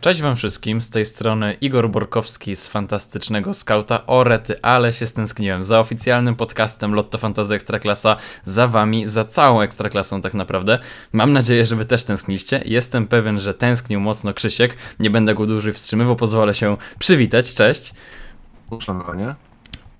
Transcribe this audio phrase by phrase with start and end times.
[0.00, 4.06] Cześć wam wszystkim, z tej strony Igor Borkowski z Fantastycznego Skauta.
[4.06, 9.60] O rety, ale się stęskniłem za oficjalnym podcastem Lotto Fantasy Ekstraklasa, za wami, za całą
[9.60, 10.78] Ekstraklasą tak naprawdę.
[11.12, 12.62] Mam nadzieję, że wy też tęskniliście.
[12.64, 14.76] Jestem pewien, że tęsknił mocno Krzysiek.
[15.00, 17.54] Nie będę go dłużej wstrzymywał, pozwolę się przywitać.
[17.54, 17.94] Cześć.
[18.70, 19.34] Uszanowanie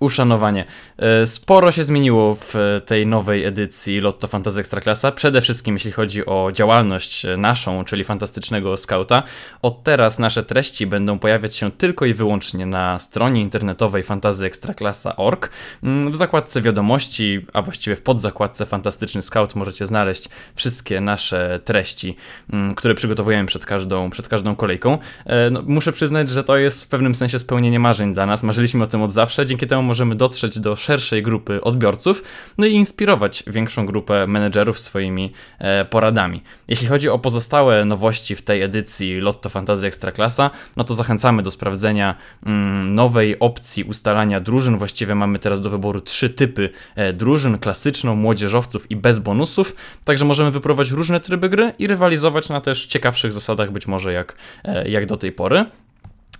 [0.01, 0.65] uszanowanie.
[0.97, 5.11] E, sporo się zmieniło w tej nowej edycji Lotto Fantasy Ekstraklasa.
[5.11, 9.23] Przede wszystkim jeśli chodzi o działalność naszą, czyli Fantastycznego Skauta.
[9.61, 15.49] Od teraz nasze treści będą pojawiać się tylko i wyłącznie na stronie internetowej fantazyekstraklasa.org.
[15.83, 22.15] Mm, w zakładce wiadomości, a właściwie w podzakładce Fantastyczny Scout możecie znaleźć wszystkie nasze treści,
[22.53, 24.97] mm, które przygotowujemy przed każdą, przed każdą kolejką.
[25.25, 28.43] E, no, muszę przyznać, że to jest w pewnym sensie spełnienie marzeń dla nas.
[28.43, 32.23] Marzyliśmy o tym od zawsze, dzięki temu możemy dotrzeć do szerszej grupy odbiorców,
[32.57, 36.41] no i inspirować większą grupę menedżerów swoimi e, poradami.
[36.67, 41.51] Jeśli chodzi o pozostałe nowości w tej edycji Lotto Fantasy Ekstraklasa, no to zachęcamy do
[41.51, 44.77] sprawdzenia mm, nowej opcji ustalania drużyn.
[44.77, 49.75] Właściwie mamy teraz do wyboru trzy typy e, drużyn: klasyczną, młodzieżowców i bez bonusów.
[50.05, 54.35] Także możemy wyprowadzić różne tryby gry i rywalizować na też ciekawszych zasadach, być może jak,
[54.63, 55.65] e, jak do tej pory.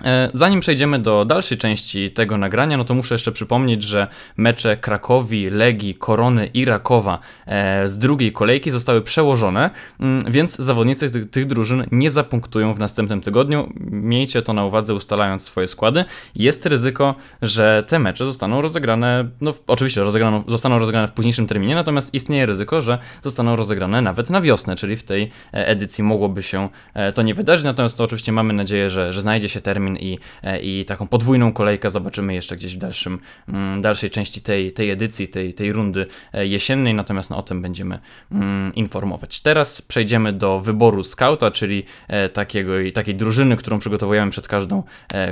[0.06, 4.78] E, zanim przejdziemy do dalszej części tego nagrania, no to muszę jeszcze przypomnieć, że mecze
[4.78, 11.30] Krakowi, Legii, Korony i Rakowa e, z drugiej kolejki zostały przełożone, mm, więc zawodnicy tych,
[11.30, 13.74] tych drużyn nie zapunktują w następnym tygodniu.
[13.92, 16.06] Miejcie to na uwadze ustalając swoje składy.
[16.36, 20.02] Jest ryzyko, że te mecze zostaną rozegrane, no oczywiście
[20.48, 24.96] zostaną rozegrane w późniejszym terminie, natomiast istnieje ryzyko, że zostaną rozegrane nawet na wiosnę, czyli
[24.96, 26.70] w tej e, edycji mogłoby się
[27.16, 30.60] to nie wydarzyć, natomiast to oczywiście mamy nadzieję, że, że znajdzie się termin i, e,
[30.60, 35.28] i taką podwójną kolejkę zobaczymy jeszcze gdzieś w dalszym, mm, dalszej części tej, tej edycji,
[35.28, 38.00] tej, tej rundy e, jesiennej, natomiast no, o tym będziemy
[38.32, 39.42] mm, informować.
[39.42, 44.84] Teraz przejdziemy do wyboru scouta, czyli e, takiego, takiej drużyny, którą przygotowujemy przed każdą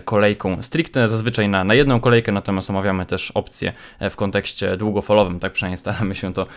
[0.06, 0.62] kolejką.
[0.62, 3.74] Stricte, zazwyczaj na, na jedną kolejkę, natomiast omawiamy też opcje
[4.10, 6.48] w kontekście długofalowym, tak przynajmniej staramy się to,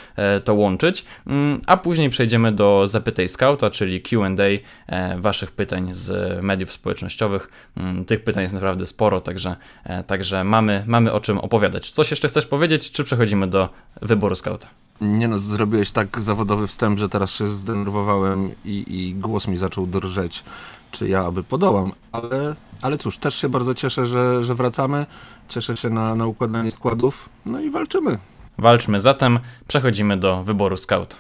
[0.45, 4.43] to łączyć, mm, a później przejdziemy do zapytaj scouta, czyli Q&A
[5.17, 7.49] waszych pytań z mediów społecznościowych,
[8.07, 11.91] tych pytań jest naprawdę sporo, także, e, także mamy, mamy o czym opowiadać.
[11.91, 13.69] Coś jeszcze chcesz powiedzieć, czy przechodzimy do
[14.03, 14.69] wyboru skauta?
[15.01, 19.87] Nie no, zrobiłeś tak zawodowy wstęp, że teraz się zdenerwowałem i, i głos mi zaczął
[19.87, 20.45] drżeć,
[20.91, 25.07] czy ja aby podołam, ale, ale cóż, też się bardzo cieszę, że, że wracamy,
[25.49, 28.19] cieszę się na, na układanie składów, no i walczymy.
[28.59, 29.39] Walczmy, zatem
[29.69, 31.17] przechodzimy do wyboru skauta.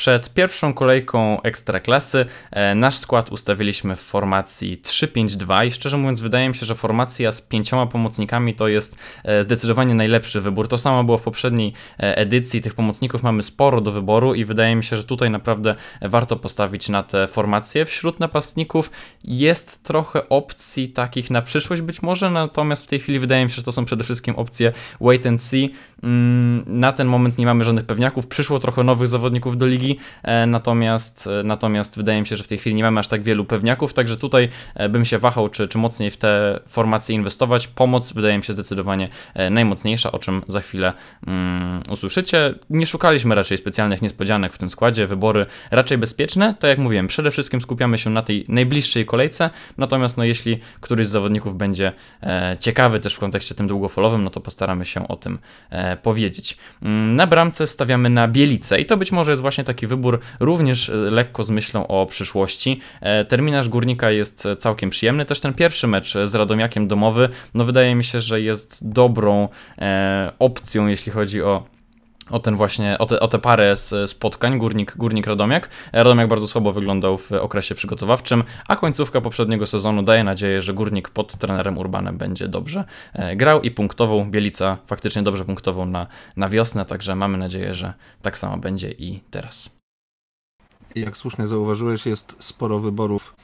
[0.00, 6.48] Przed pierwszą kolejką Ekstraklasy e, nasz skład ustawiliśmy w formacji 3-5-2 i szczerze mówiąc wydaje
[6.48, 10.68] mi się, że formacja z pięcioma pomocnikami to jest e, zdecydowanie najlepszy wybór.
[10.68, 14.76] To samo było w poprzedniej e, edycji, tych pomocników mamy sporo do wyboru i wydaje
[14.76, 17.84] mi się, że tutaj naprawdę warto postawić na te formacje.
[17.84, 18.90] Wśród napastników
[19.24, 23.56] jest trochę opcji takich na przyszłość być może, natomiast w tej chwili wydaje mi się,
[23.56, 25.74] że to są przede wszystkim opcje wait and see.
[26.02, 29.89] Mm, na ten moment nie mamy żadnych pewniaków, przyszło trochę nowych zawodników do ligi,
[30.22, 33.22] E, natomiast, e, natomiast wydaje mi się, że w tej chwili nie mamy aż tak
[33.22, 37.66] wielu pewniaków, także tutaj e, bym się wahał, czy, czy mocniej w te formacje inwestować.
[37.66, 39.08] Pomoc wydaje mi się zdecydowanie
[39.50, 40.92] najmocniejsza, o czym za chwilę
[41.26, 42.54] um, usłyszycie.
[42.70, 46.54] Nie szukaliśmy raczej specjalnych niespodzianek w tym składzie, wybory raczej bezpieczne.
[46.60, 51.06] Tak jak mówiłem, przede wszystkim skupiamy się na tej najbliższej kolejce, natomiast no, jeśli któryś
[51.06, 51.92] z zawodników będzie
[52.22, 55.38] e, ciekawy też w kontekście tym długofalowym, no to postaramy się o tym
[55.70, 56.56] e, powiedzieć.
[56.82, 60.88] Um, na bramce stawiamy na Bielicę i to być może jest właśnie taki wybór również
[60.88, 62.80] e, lekko z myślą o przyszłości.
[63.00, 65.24] E, terminarz Górnika jest całkiem przyjemny.
[65.24, 69.48] Też ten pierwszy mecz z Radomiakiem domowy, no wydaje mi się, że jest dobrą
[69.78, 71.79] e, opcją, jeśli chodzi o
[72.30, 73.74] o ten właśnie, o te, o te parę
[74.06, 75.68] spotkań, Górnik, Górnik Radomiak.
[75.92, 81.08] Radomiak bardzo słabo wyglądał w okresie przygotowawczym, a końcówka poprzedniego sezonu daje nadzieję, że Górnik
[81.08, 82.84] pod trenerem Urbanem będzie dobrze
[83.36, 84.24] grał i punktował.
[84.24, 86.06] Bielica faktycznie dobrze punktował na,
[86.36, 89.70] na wiosnę, także mamy nadzieję, że tak samo będzie i teraz
[90.94, 93.34] jak słusznie zauważyłeś, jest sporo wyborów,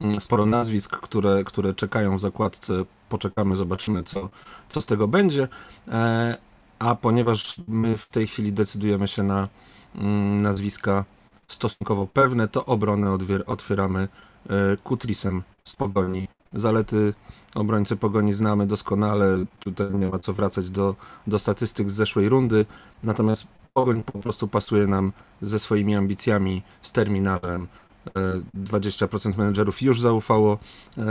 [0.00, 2.72] mm, sporo nazwisk, które, które czekają w zakładce.
[3.08, 4.28] Poczekamy, zobaczymy, co,
[4.72, 5.48] co z tego będzie.
[5.88, 6.36] E,
[6.82, 9.48] a ponieważ my w tej chwili decydujemy się na
[9.94, 11.04] mm, nazwiska
[11.48, 14.08] stosunkowo pewne, to obronę otwieramy
[14.50, 16.28] e, Kutrisem z Pogoni.
[16.52, 17.14] Zalety
[17.54, 20.94] obrońcy Pogoni znamy doskonale, tutaj nie ma co wracać do,
[21.26, 22.66] do statystyk z zeszłej rundy,
[23.02, 25.12] natomiast Pogoń po prostu pasuje nam
[25.42, 27.68] ze swoimi ambicjami, z terminalem.
[28.54, 30.58] 20% e, menedżerów już zaufało
[30.98, 31.04] e,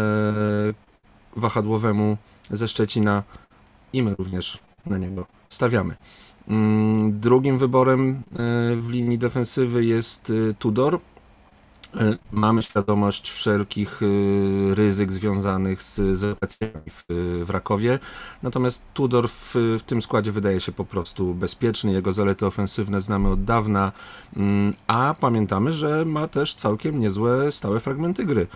[1.35, 2.17] wahadłowemu
[2.49, 3.23] ze Szczecina
[3.93, 5.95] i my również na niego stawiamy.
[6.47, 8.15] Mm, drugim wyborem e,
[8.75, 10.99] w linii defensywy jest e, Tudor.
[11.95, 14.01] E, mamy świadomość wszelkich
[14.73, 16.37] ryzyk związanych z, z
[16.89, 17.03] w,
[17.45, 17.99] w Rakowie,
[18.43, 21.91] natomiast Tudor w, w, tym składzie wydaje się po prostu bezpieczny.
[21.91, 23.91] Jego zalety ofensywne znamy od dawna,
[24.35, 28.47] mm, a pamiętamy, że ma też całkiem niezłe stałe fragmenty gry.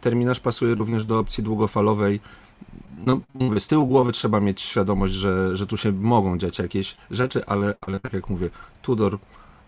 [0.00, 2.20] Terminarz pasuje również do opcji długofalowej
[3.06, 6.96] no mówię, z tyłu głowy trzeba mieć świadomość, że, że tu się mogą dziać jakieś
[7.10, 8.50] rzeczy, ale, ale tak jak mówię,
[8.82, 9.18] Tudor,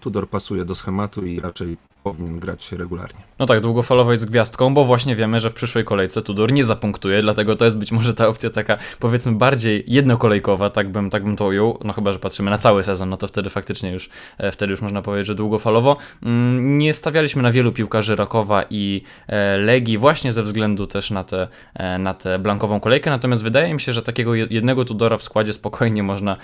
[0.01, 3.21] Tudor pasuje do schematu i raczej powinien grać regularnie.
[3.39, 7.23] No tak, długofalowo jest gwiazdką, bo właśnie wiemy, że w przyszłej kolejce Tudor nie zapunktuje,
[7.23, 11.37] dlatego to jest być może ta opcja taka, powiedzmy, bardziej jednokolejkowa, tak bym, tak bym
[11.37, 14.09] to ujął, no chyba, że patrzymy na cały sezon, no to wtedy faktycznie już,
[14.39, 15.97] e, wtedy już można powiedzieć, że długofalowo.
[16.23, 21.25] Mm, nie stawialiśmy na wielu piłkarzy Rakowa i e, Legii właśnie ze względu też na
[21.25, 25.23] tę e, na tę blankową kolejkę, natomiast wydaje mi się, że takiego jednego Tudora w
[25.23, 26.37] składzie spokojnie można,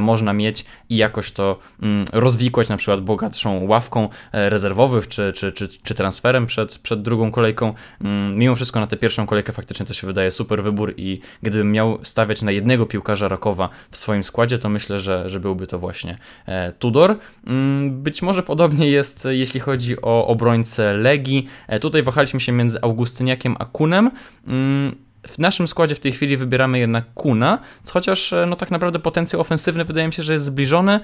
[0.00, 5.68] można mieć i jakoś to mm, rozwikłać na przykład bogatszą ławką rezerwowych, czy, czy, czy,
[5.68, 7.74] czy transferem przed, przed drugą kolejką.
[8.00, 11.72] Mm, mimo wszystko na tę pierwszą kolejkę faktycznie to się wydaje super wybór i gdybym
[11.72, 15.78] miał stawiać na jednego piłkarza Rakowa w swoim składzie, to myślę, że, że byłby to
[15.78, 17.16] właśnie e, Tudor.
[17.46, 21.48] Mm, być może podobnie jest, jeśli chodzi o obrońcę Legii.
[21.68, 24.10] E, tutaj wahaliśmy się między Augustyniakiem a Kunem.
[24.46, 24.96] Mm,
[25.26, 27.58] w naszym składzie w tej chwili wybieramy jednak Kuna,
[27.92, 31.00] chociaż e, no tak naprawdę potencjał ofensywny wydaje mi się, że jest zbliżony,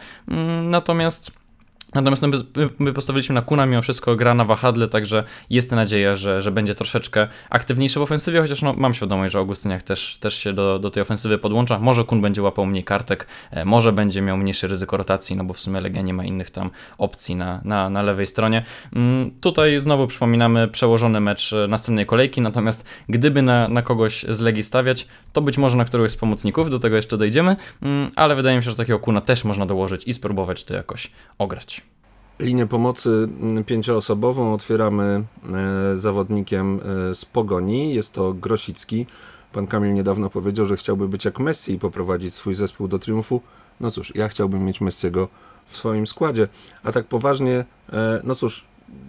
[0.63, 1.33] natomiast
[1.95, 2.29] Natomiast no,
[2.79, 6.75] my postawiliśmy na Kuna, mimo wszystko gra na wahadle, także jest nadzieja, że, że będzie
[6.75, 10.91] troszeczkę aktywniejszy w ofensywie, chociaż no, mam świadomość, że Augustyniak też, też się do, do
[10.91, 11.79] tej ofensywy podłącza.
[11.79, 15.55] Może Kun będzie łapał mniej kartek, e, może będzie miał mniejsze ryzyko rotacji, no bo
[15.55, 18.65] w sumie Legia nie ma innych tam opcji na, na, na lewej stronie.
[18.97, 24.41] Mm, tutaj znowu przypominamy przełożony mecz e, następnej kolejki, natomiast gdyby na, na kogoś z
[24.41, 28.37] Legii stawiać, to być może na któregoś z pomocników, do tego jeszcze dojdziemy, mm, ale
[28.37, 31.78] wydaje mi się, że takiego Kuna też można dołożyć i spróbować to jakoś ograć.
[32.41, 35.25] Linię pomocy mm, pięcioosobową otwieramy
[35.93, 36.81] e, zawodnikiem
[37.11, 37.95] e, z Pogoni.
[37.95, 39.07] Jest to Grosicki.
[39.53, 43.43] Pan Kamil niedawno powiedział, że chciałby być jak Messi i poprowadzić swój zespół do triumfu.
[43.81, 45.29] No cóż, ja chciałbym mieć Messiego
[45.67, 46.49] w swoim składzie.
[46.83, 48.65] A tak poważnie, e, no cóż,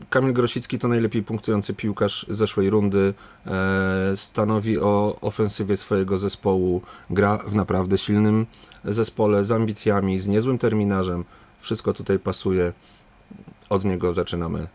[0.09, 3.13] Kamil Grosicki to najlepiej punktujący piłkarz zeszłej rundy.
[4.15, 6.81] Stanowi o ofensywie swojego zespołu.
[7.09, 8.45] Gra w naprawdę silnym
[8.85, 11.25] zespole z ambicjami, z niezłym terminarzem.
[11.59, 12.73] Wszystko tutaj pasuje
[13.69, 14.67] od niego zaczynamy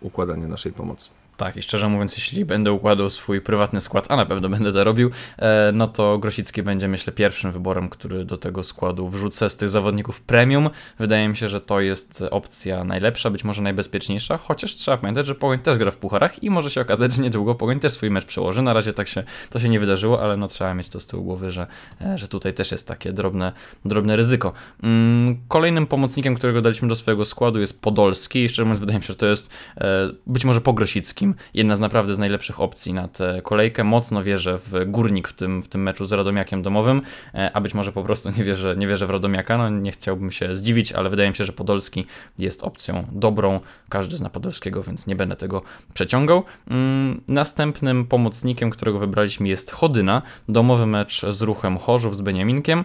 [0.00, 1.08] układanie naszej pomocy.
[1.42, 4.84] Tak, i szczerze mówiąc, jeśli będę układał swój prywatny skład, a na pewno będę to
[4.84, 9.56] robił, e, no to Grosicki będzie, myślę, pierwszym wyborem, który do tego składu wrzucę z
[9.56, 10.70] tych zawodników premium.
[10.98, 15.34] Wydaje mi się, że to jest opcja najlepsza, być może najbezpieczniejsza, chociaż trzeba pamiętać, że
[15.34, 18.24] Pogoń też gra w pucharach i może się okazać, że niedługo Pogoń też swój mecz
[18.24, 18.62] przełoży.
[18.62, 21.24] Na razie tak się to się nie wydarzyło, ale no trzeba mieć to z tyłu
[21.24, 21.66] głowy, że,
[22.00, 23.52] e, że tutaj też jest takie drobne,
[23.84, 24.52] drobne ryzyko.
[24.82, 29.02] Mm, kolejnym pomocnikiem, którego daliśmy do swojego składu jest Podolski i szczerze mówiąc wydaje mi
[29.02, 32.94] się, że to jest e, być może po Grosickim jedna z naprawdę z najlepszych opcji
[32.94, 33.84] na tę kolejkę.
[33.84, 37.02] Mocno wierzę w Górnik w tym, w tym meczu z Radomiakiem domowym,
[37.34, 39.58] e, a być może po prostu nie wierzę, nie wierzę w Radomiaka.
[39.58, 42.06] No, nie chciałbym się zdziwić, ale wydaje mi się, że Podolski
[42.38, 43.60] jest opcją dobrą.
[43.88, 45.62] Każdy zna Podolskiego, więc nie będę tego
[45.94, 46.44] przeciągał.
[46.70, 50.22] Mm, następnym pomocnikiem, którego wybraliśmy jest Chodyna.
[50.48, 52.84] Domowy mecz z ruchem Chorzów z Beniaminkiem.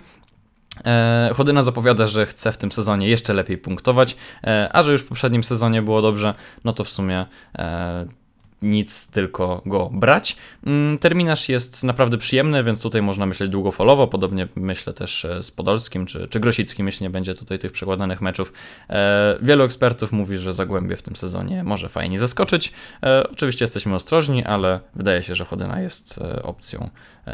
[0.86, 5.02] E, Chodyna zapowiada, że chce w tym sezonie jeszcze lepiej punktować, e, a że już
[5.02, 7.26] w poprzednim sezonie było dobrze, no to w sumie
[8.62, 10.38] nic, tylko go brać.
[10.66, 15.52] Mm, terminarz jest naprawdę przyjemny, więc tutaj można myśleć długofalowo, podobnie myślę też e, z
[15.52, 18.54] Podolskim czy, czy Grosickim, jeśli nie będzie tutaj tych przekładanych meczów.
[18.90, 22.74] E, wielu ekspertów mówi, że Zagłębie w tym sezonie może fajnie zaskoczyć.
[23.04, 26.90] E, oczywiście jesteśmy ostrożni, ale wydaje się, że Chodyna jest opcją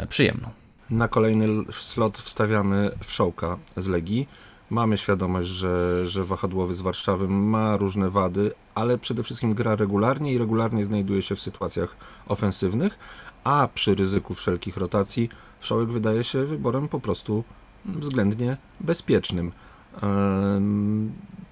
[0.10, 0.50] przyjemną.
[0.90, 4.28] Na kolejny slot wstawiamy Wszołka z Legii.
[4.70, 10.34] Mamy świadomość, że, że wahadłowy z Warszawy ma różne wady, ale przede wszystkim gra regularnie
[10.34, 11.96] i regularnie znajduje się w sytuacjach
[12.28, 12.98] ofensywnych,
[13.44, 15.30] a przy ryzyku wszelkich rotacji
[15.60, 17.44] Wszołek wydaje się wyborem po prostu
[17.86, 19.52] względnie bezpiecznym.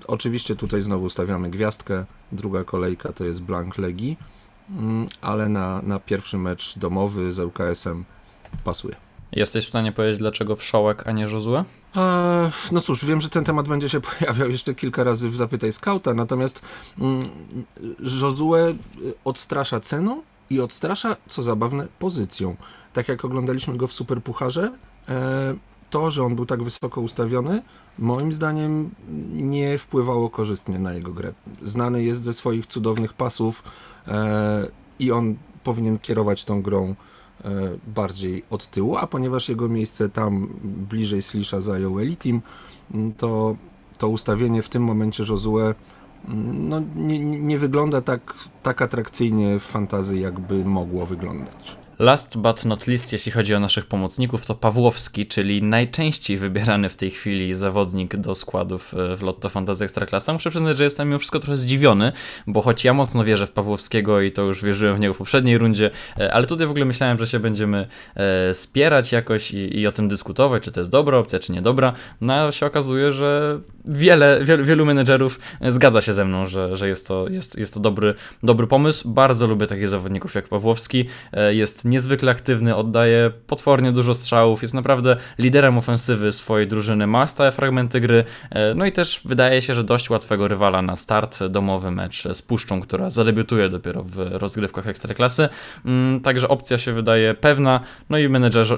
[0.07, 4.17] Oczywiście tutaj znowu stawiamy gwiazdkę, druga kolejka to jest Blank Legii,
[4.75, 8.05] um, ale na, na pierwszy mecz domowy z ŁKS-em
[8.63, 8.95] pasuje.
[9.31, 11.63] Jesteś w stanie powiedzieć, dlaczego Wszołek, a nie Josue?
[12.71, 16.13] No cóż, wiem, że ten temat będzie się pojawiał jeszcze kilka razy w Zapytaj Skauta,
[16.13, 16.61] natomiast
[16.99, 17.29] mm,
[18.21, 18.75] Josue y,
[19.25, 22.55] odstrasza ceną i odstrasza, co zabawne, pozycją.
[22.93, 24.71] Tak jak oglądaliśmy go w Superpucharze,
[25.09, 25.55] e,
[25.89, 27.61] to, że on był tak wysoko ustawiony,
[27.99, 28.89] moim zdaniem
[29.33, 31.33] nie wpływało korzystnie na jego grę.
[31.63, 33.63] Znany jest ze swoich cudownych pasów
[34.07, 34.67] e,
[34.99, 36.95] i on powinien kierować tą grą
[37.87, 42.41] bardziej od tyłu, a ponieważ jego miejsce tam bliżej Slisha zajął Elitim,
[43.17, 43.55] to
[43.97, 45.73] to ustawienie w tym momencie Josue
[46.53, 48.33] no, nie, nie wygląda tak,
[48.63, 51.77] tak atrakcyjnie w fantazji, jakby mogło wyglądać.
[52.01, 56.95] Last but not least, jeśli chodzi o naszych pomocników, to Pawłowski, czyli najczęściej wybierany w
[56.95, 60.33] tej chwili zawodnik do składów e, w Lotto Fantasy Ekstraklasa.
[60.33, 62.11] Muszę przyznać, że jestem mimo wszystko trochę zdziwiony,
[62.47, 65.57] bo choć ja mocno wierzę w Pawłowskiego i to już wierzyłem w niego w poprzedniej
[65.57, 69.87] rundzie, e, ale tutaj w ogóle myślałem, że się będziemy e, spierać jakoś i, i
[69.87, 71.93] o tym dyskutować, czy to jest dobra opcja, czy niedobra.
[72.21, 76.87] No a się okazuje, że wiele, wielu, wielu menedżerów zgadza się ze mną, że, że
[76.87, 79.09] jest to, jest, jest to dobry, dobry pomysł.
[79.09, 81.05] Bardzo lubię takich zawodników jak Pawłowski.
[81.49, 87.51] Jest niezwykle aktywny, oddaje potwornie dużo strzałów, jest naprawdę liderem ofensywy swojej drużyny, ma stałe
[87.51, 91.91] fragmenty gry, e, no i też wydaje się, że dość łatwego rywala na start, domowy
[91.91, 95.49] mecz z Puszczą, która zadebiutuje dopiero w rozgrywkach Ekstraklasy,
[95.85, 98.77] mm, także opcja się wydaje pewna, no i menedżer,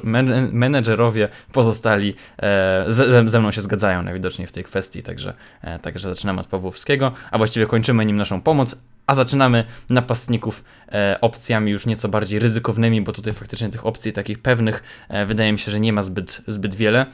[0.52, 6.10] menedżerowie pozostali e, ze, ze mną się zgadzają najwidoczniej w tej kwestii, także, e, także
[6.10, 11.86] zaczynamy od Pawłowskiego, a właściwie kończymy nim naszą pomoc, a zaczynamy napastników e, opcjami już
[11.86, 15.80] nieco bardziej ryzykownymi, bo tutaj faktycznie tych opcji takich pewnych e, wydaje mi się, że
[15.80, 17.06] nie ma zbyt, zbyt wiele.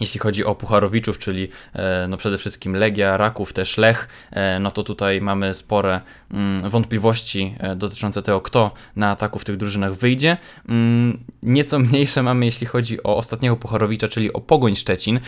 [0.00, 4.70] Jeśli chodzi o Pucharowiczów, czyli e, no przede wszystkim Legia, Raków, też Lech, e, no
[4.70, 9.94] to tutaj mamy spore mm, wątpliwości e, dotyczące tego, kto na ataku w tych drużynach
[9.94, 10.36] wyjdzie.
[10.68, 15.20] Mm, nieco mniejsze mamy, jeśli chodzi o ostatniego Pucharowicza, czyli o Pogoń Szczecin.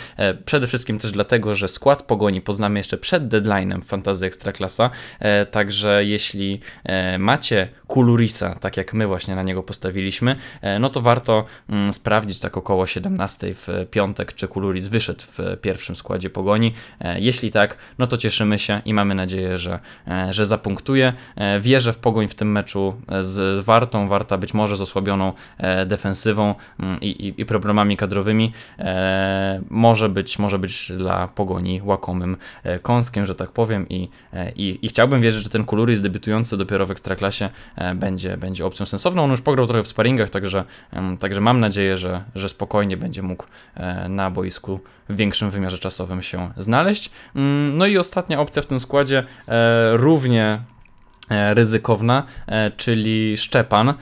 [0.44, 4.90] Przede wszystkim też dlatego, że skład Pogoni poznamy jeszcze przed deadline'em Fantazy Ekstraklasa,
[5.50, 6.60] także jeśli
[7.18, 10.36] macie Kulurisa, tak jak my właśnie na niego postawiliśmy,
[10.80, 15.96] no to warto mm, sprawdzić tak około 17 w piątek, czy Kuluris wyszedł w pierwszym
[15.96, 16.72] składzie pogoni.
[17.00, 21.12] E, jeśli tak, no to cieszymy się i mamy nadzieję, że, e, że zapunktuje.
[21.36, 24.08] E, wierzę w pogoń w tym meczu z Wartą.
[24.08, 25.32] Warta być może z osłabioną
[25.86, 28.52] defensywą mm, i, i, i problemami kadrowymi.
[29.70, 32.36] Może być, może być dla pogoni łakomym
[32.82, 33.88] kąskiem, że tak powiem.
[33.88, 34.08] I,
[34.56, 37.50] i, i chciałbym wierzyć, że ten Kuluris debiutujący dopiero w ekstraklasie
[37.94, 39.24] będzie, będzie opcją sensowną.
[39.24, 40.64] On już pograł trochę w sparingach, także,
[41.20, 43.44] także mam nadzieję, że, że spokojnie będzie mógł
[44.08, 47.10] na boisku boisku w większym wymiarze czasowym się znaleźć.
[47.36, 50.60] Mm, no i ostatnia opcja w tym składzie, e, równie
[51.30, 53.94] e, ryzykowna, e, czyli Szczepan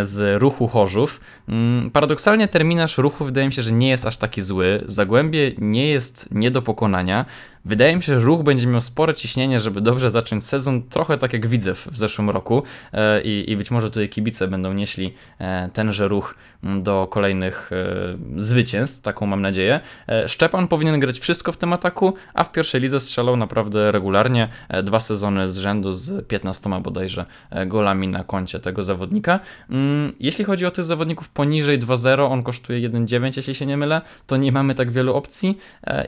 [0.00, 1.20] z ruchu Chorzów.
[1.50, 4.82] Mm, paradoksalnie terminarz ruchu wydaje mi się, że nie jest aż taki zły.
[4.86, 7.26] Zagłębie nie jest nie do pokonania.
[7.64, 11.32] Wydaje mi się, że ruch będzie miał spore ciśnienie, żeby dobrze zacząć sezon, trochę tak
[11.32, 15.68] jak widzę w zeszłym roku e, i, i być może tutaj kibice będą nieśli e,
[15.72, 19.80] tenże ruch mm, do kolejnych e, zwycięstw, taką mam nadzieję.
[20.26, 24.48] Szczepan powinien grać wszystko w tym ataku, a w pierwszej lidze strzelał naprawdę regularnie,
[24.82, 27.26] dwa sezony z rzędu z 15 bodajże
[27.66, 29.40] golami na koncie tego zawodnika.
[29.70, 34.00] Mm, jeśli chodzi o tych zawodników poniżej 2.0, on kosztuje 1.9 jeśli się nie mylę,
[34.26, 35.58] to nie mamy tak wielu opcji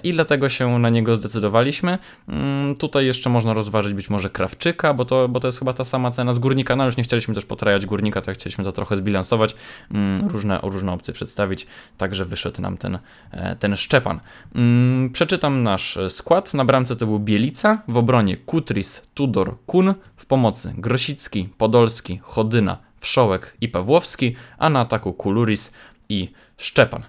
[0.03, 1.99] i dlatego się na niego zdecydowaliśmy.
[2.29, 5.85] Mm, tutaj jeszcze można rozważyć być może Krawczyka, bo to, bo to jest chyba ta
[5.85, 8.97] sama cena z Górnika, no już nie chcieliśmy też potrajać Górnika, tak chcieliśmy to trochę
[8.97, 9.55] zbilansować,
[9.91, 11.67] mm, różne, różne opcje przedstawić,
[11.99, 12.99] także wyszedł nam ten,
[13.31, 14.21] e, ten Szczepan.
[14.55, 16.55] Mm, przeczytam nasz skład.
[16.55, 22.92] Na bramce to był Bielica, w obronie Kutris, Tudor, Kun, w pomocy Grosicki, Podolski, Chodyna,
[23.03, 25.73] Wszołek i Pawłowski, a na ataku Kuluris
[26.09, 27.03] i Szczepan.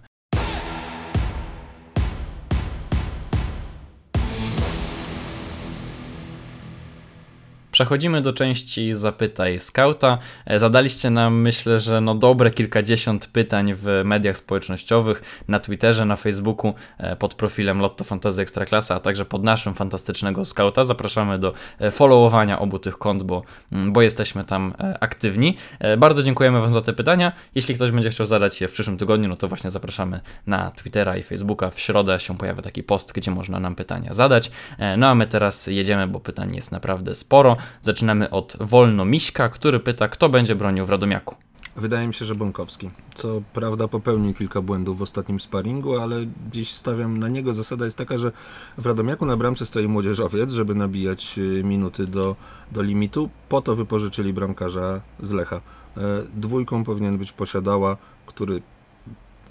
[7.73, 10.17] Przechodzimy do części Zapytaj Skauta.
[10.45, 16.15] E, zadaliście nam, myślę, że no dobre kilkadziesiąt pytań w mediach społecznościowych, na Twitterze, na
[16.15, 20.83] Facebooku, e, pod profilem Lotto Fantasy Ekstraklasa, a także pod naszym fantastycznego Skauta.
[20.83, 25.57] Zapraszamy do e, followowania obu tych kont, bo, mm, bo jesteśmy tam aktywni.
[25.97, 27.31] Bardzo dziękujemy Wam za te pytania.
[27.55, 31.17] Jeśli ktoś będzie chciał zadać je w przyszłym tygodniu, no to właśnie zapraszamy na Twittera
[31.17, 31.69] i Facebooka.
[31.69, 34.51] W środę się pojawia taki post, gdzie można nam pytania zadać.
[34.97, 37.57] No a my teraz jedziemy, bo pytań jest naprawdę sporo.
[37.81, 41.35] Zaczynamy od Wolno Miśka, który pyta, kto będzie bronił w Radomiaku.
[41.75, 42.89] Wydaje mi się, że Bąkowski.
[43.15, 47.53] Co prawda popełnił kilka błędów w ostatnim sparingu, ale dziś stawiam na niego.
[47.53, 48.31] Zasada jest taka, że
[48.77, 52.35] w Radomiaku na bramce stoi młodzieżowiec, żeby nabijać y, minuty do,
[52.71, 53.29] do limitu.
[53.49, 55.55] Po to wypożyczyli bramkarza z Lecha.
[55.55, 56.01] E,
[56.33, 58.61] dwójką powinien być posiadała, który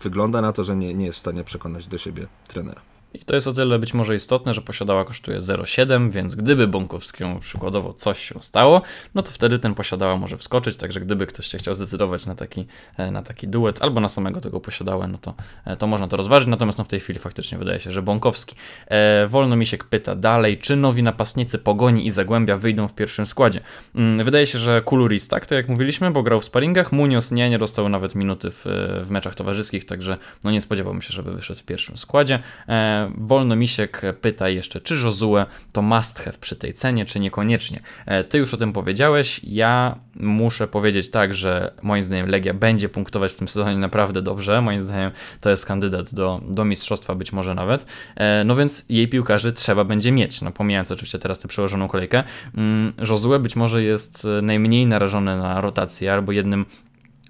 [0.02, 2.80] wygląda na to, że nie, nie jest w stanie przekonać do siebie trenera.
[3.14, 7.40] I to jest o tyle być może istotne, że posiadała kosztuje 0,7, więc gdyby Bąkowskiemu
[7.40, 8.82] przykładowo coś się stało,
[9.14, 12.66] no to wtedy ten posiadała może wskoczyć, także gdyby ktoś się chciał zdecydować na taki,
[12.96, 16.16] e, na taki duet albo na samego tego posiadała, no to, e, to można to
[16.16, 18.56] rozważyć, natomiast no w tej chwili faktycznie wydaje się, że Bąkowski.
[18.86, 23.60] E, Wolno Misiek pyta dalej, czy nowi napastnicy Pogoni i Zagłębia wyjdą w pierwszym składzie?
[23.94, 27.50] Mm, wydaje się, że Kuluris, tak, to jak mówiliśmy, bo grał w sparingach, Munoz nie,
[27.50, 28.64] nie dostał nawet minuty w,
[29.04, 32.38] w meczach towarzyskich, także no nie spodziewałbym się, żeby wyszedł w pierwszym składzie.
[32.68, 37.80] E, Wolno Misiek pyta jeszcze, czy Josue to must have przy tej cenie, czy niekoniecznie.
[38.06, 42.88] E, ty już o tym powiedziałeś, ja muszę powiedzieć tak, że moim zdaniem Legia będzie
[42.88, 47.32] punktować w tym sezonie naprawdę dobrze, moim zdaniem to jest kandydat do, do mistrzostwa być
[47.32, 51.48] może nawet, e, no więc jej piłkarzy trzeba będzie mieć, no pomijając oczywiście teraz tę
[51.48, 52.24] przełożoną kolejkę.
[52.56, 56.66] Mm, Josue być może jest najmniej narażony na rotację, albo jednym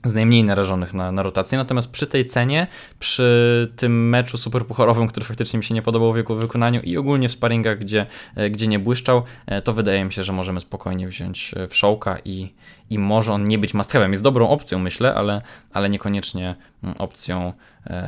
[0.04, 1.58] z najmniej narażonych na, na rotację.
[1.58, 2.66] Natomiast przy tej cenie,
[2.98, 7.28] przy tym meczu superpucharowym, który faktycznie mi się nie podobał w jego wykonaniu i ogólnie
[7.28, 8.06] w sparingach, gdzie,
[8.36, 11.76] e, gdzie nie błyszczał, e, to wydaje mi się, że możemy spokojnie wziąć e, w
[11.76, 12.54] szołka i,
[12.90, 15.42] i może on nie być must Jest dobrą opcją, myślę, ale,
[15.72, 17.52] ale niekoniecznie mm, opcją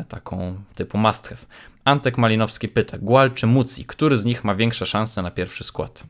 [0.09, 1.47] taką typu have.
[1.85, 6.05] Antek Malinowski pyta, Gual czy Muci, który z nich ma większe szanse na pierwszy skład?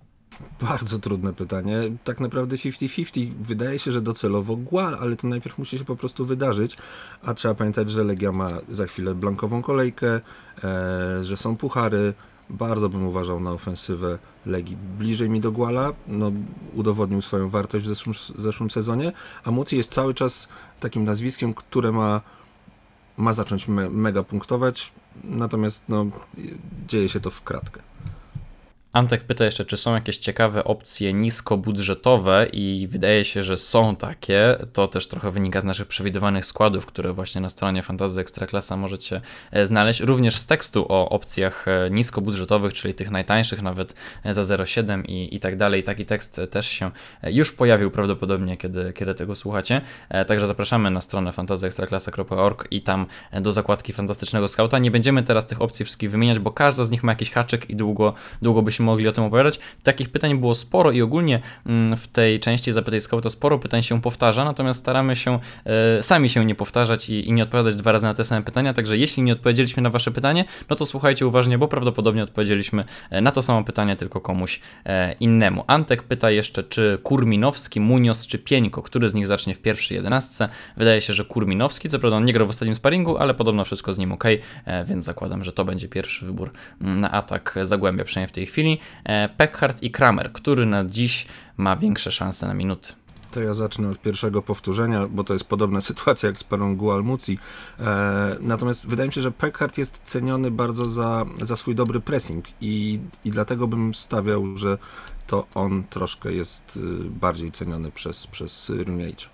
[0.60, 1.78] Bardzo trudne pytanie.
[2.04, 3.32] Tak naprawdę 50-50.
[3.40, 6.76] Wydaje się, że docelowo Gual, ale to najpierw musi się po prostu wydarzyć.
[7.22, 10.20] A trzeba pamiętać, że Legia ma za chwilę blankową kolejkę,
[10.64, 12.14] e, że są puchary.
[12.50, 14.76] Bardzo bym uważał na ofensywę Legii.
[14.98, 16.32] Bliżej mi do Guala, no,
[16.74, 19.12] udowodnił swoją wartość w zeszłym, w zeszłym sezonie,
[19.44, 20.48] a Muci jest cały czas
[20.80, 22.20] takim nazwiskiem, które ma,
[23.16, 24.92] ma zacząć me, mega punktować,
[25.24, 26.06] natomiast no,
[26.88, 27.82] dzieje się to w kratkę.
[28.94, 34.56] Antek pyta jeszcze, czy są jakieś ciekawe opcje niskobudżetowe i wydaje się, że są takie.
[34.72, 39.20] To też trochę wynika z naszych przewidywanych składów, które właśnie na stronie Fantasy Ekstraklasa możecie
[39.50, 40.00] e, znaleźć.
[40.00, 45.36] Również z tekstu o opcjach e, niskobudżetowych, czyli tych najtańszych, nawet e, za 0,7 i,
[45.36, 45.82] i tak dalej.
[45.82, 46.90] Taki tekst też się
[47.22, 49.80] już pojawił prawdopodobnie, kiedy, kiedy tego słuchacie.
[50.26, 53.06] Także zapraszamy na stronę fantazyekstraklasa.org i tam
[53.40, 54.78] do zakładki Fantastycznego Skauta.
[54.78, 57.76] Nie będziemy teraz tych opcji wszystkich wymieniać, bo każda z nich ma jakiś haczyk i
[57.76, 59.58] długo, długo by się mogli o tym opowiadać.
[59.82, 64.00] Takich pytań było sporo i ogólnie mm, w tej części Zapytaj Scouta sporo pytań się
[64.02, 68.06] powtarza, natomiast staramy się e, sami się nie powtarzać i, i nie odpowiadać dwa razy
[68.06, 71.58] na te same pytania, także jeśli nie odpowiedzieliśmy na Wasze pytanie, no to słuchajcie uważnie,
[71.58, 75.64] bo prawdopodobnie odpowiedzieliśmy e, na to samo pytanie tylko komuś e, innemu.
[75.66, 80.48] Antek pyta jeszcze, czy Kurminowski, Munoz czy Pieńko, który z nich zacznie w pierwszej jedenastce?
[80.76, 83.92] Wydaje się, że Kurminowski, co prawda on nie grał w ostatnim sparingu, ale podobno wszystko
[83.92, 84.24] z nim ok,
[84.86, 88.73] więc zakładam, że to będzie pierwszy wybór mm, na atak Zagłębia, przynajmniej w tej chwili.
[89.04, 92.92] E, Peckhardt i Kramer, który na dziś ma większe szanse na minuty.
[93.30, 97.38] To ja zacznę od pierwszego powtórzenia, bo to jest podobna sytuacja jak z parą Gualmuci.
[97.80, 102.44] E, natomiast wydaje mi się, że Peckhardt jest ceniony bardzo za, za swój dobry pressing
[102.60, 104.78] i, i dlatego bym stawiał, że
[105.26, 109.28] to on troszkę jest y, bardziej ceniony przez, przez Rumiejcza.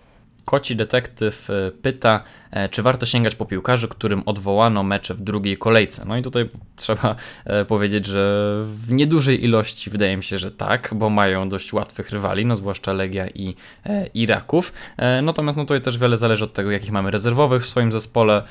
[0.44, 2.24] Koci detektyw e, pyta,
[2.70, 6.04] czy warto sięgać po piłkarzy, którym odwołano mecze w drugiej kolejce.
[6.06, 10.90] No i tutaj trzeba e, powiedzieć, że w niedużej ilości wydaje mi się, że tak,
[10.94, 13.54] bo mają dość łatwych rywali, no zwłaszcza Legia i
[14.14, 14.72] Iraków.
[15.22, 18.42] Natomiast no tutaj też wiele zależy od tego, jakich mamy rezerwowych w swoim zespole,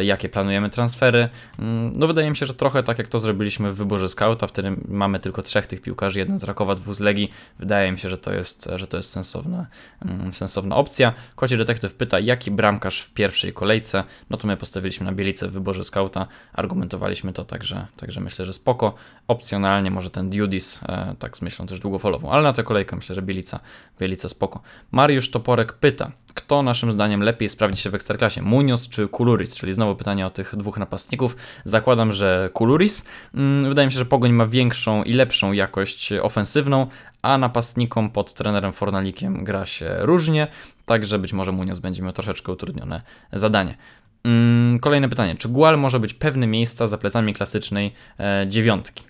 [0.00, 1.28] jakie planujemy transfery.
[1.58, 4.76] Mm, no wydaje mi się, że trochę tak jak to zrobiliśmy w wyborze scouta, wtedy
[4.88, 7.30] mamy tylko trzech tych piłkarzy, jeden z Rakowa, dwóch z Legii.
[7.58, 9.66] Wydaje mi się, że to jest, że to jest sensowna,
[10.04, 11.12] mm, sensowna opcja.
[11.34, 15.52] Kocie detektyw pyta, jaki bramkarz w pierwszej kolejce, no to my postawiliśmy na Bielicę w
[15.52, 18.94] wyborze skauta, argumentowaliśmy to, także, także myślę, że spoko.
[19.28, 23.14] Opcjonalnie może ten Dudis, e, tak z myślą też długofalową, ale na tę kolejkę myślę,
[23.14, 23.60] że Bielica,
[24.00, 24.62] Bielica spoko.
[24.92, 29.72] Mariusz Toporek pyta, kto naszym zdaniem lepiej sprawdzi się w Ekstraklasie, Munoz czy Kuluris, czyli
[29.72, 31.36] znowu pytanie o tych dwóch napastników.
[31.64, 33.04] Zakładam, że Kuluris.
[33.34, 36.86] Mm, wydaje mi się, że Pogoń ma większą i lepszą jakość ofensywną,
[37.22, 40.46] a napastnikom pod trenerem Fornalikiem gra się różnie,
[40.84, 43.02] także być może Munoz będzie miał troszeczkę utrudnione
[43.32, 43.76] zadanie.
[44.24, 45.36] Mm, kolejne pytanie.
[45.36, 49.04] Czy Gual może być pewne miejsca za plecami klasycznej e, dziewiątki?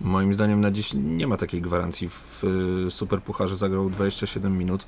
[0.00, 2.08] Moim zdaniem na dziś nie ma takiej gwarancji.
[2.08, 2.44] W
[2.86, 4.84] y, Superpucharze zagrał 27 minut.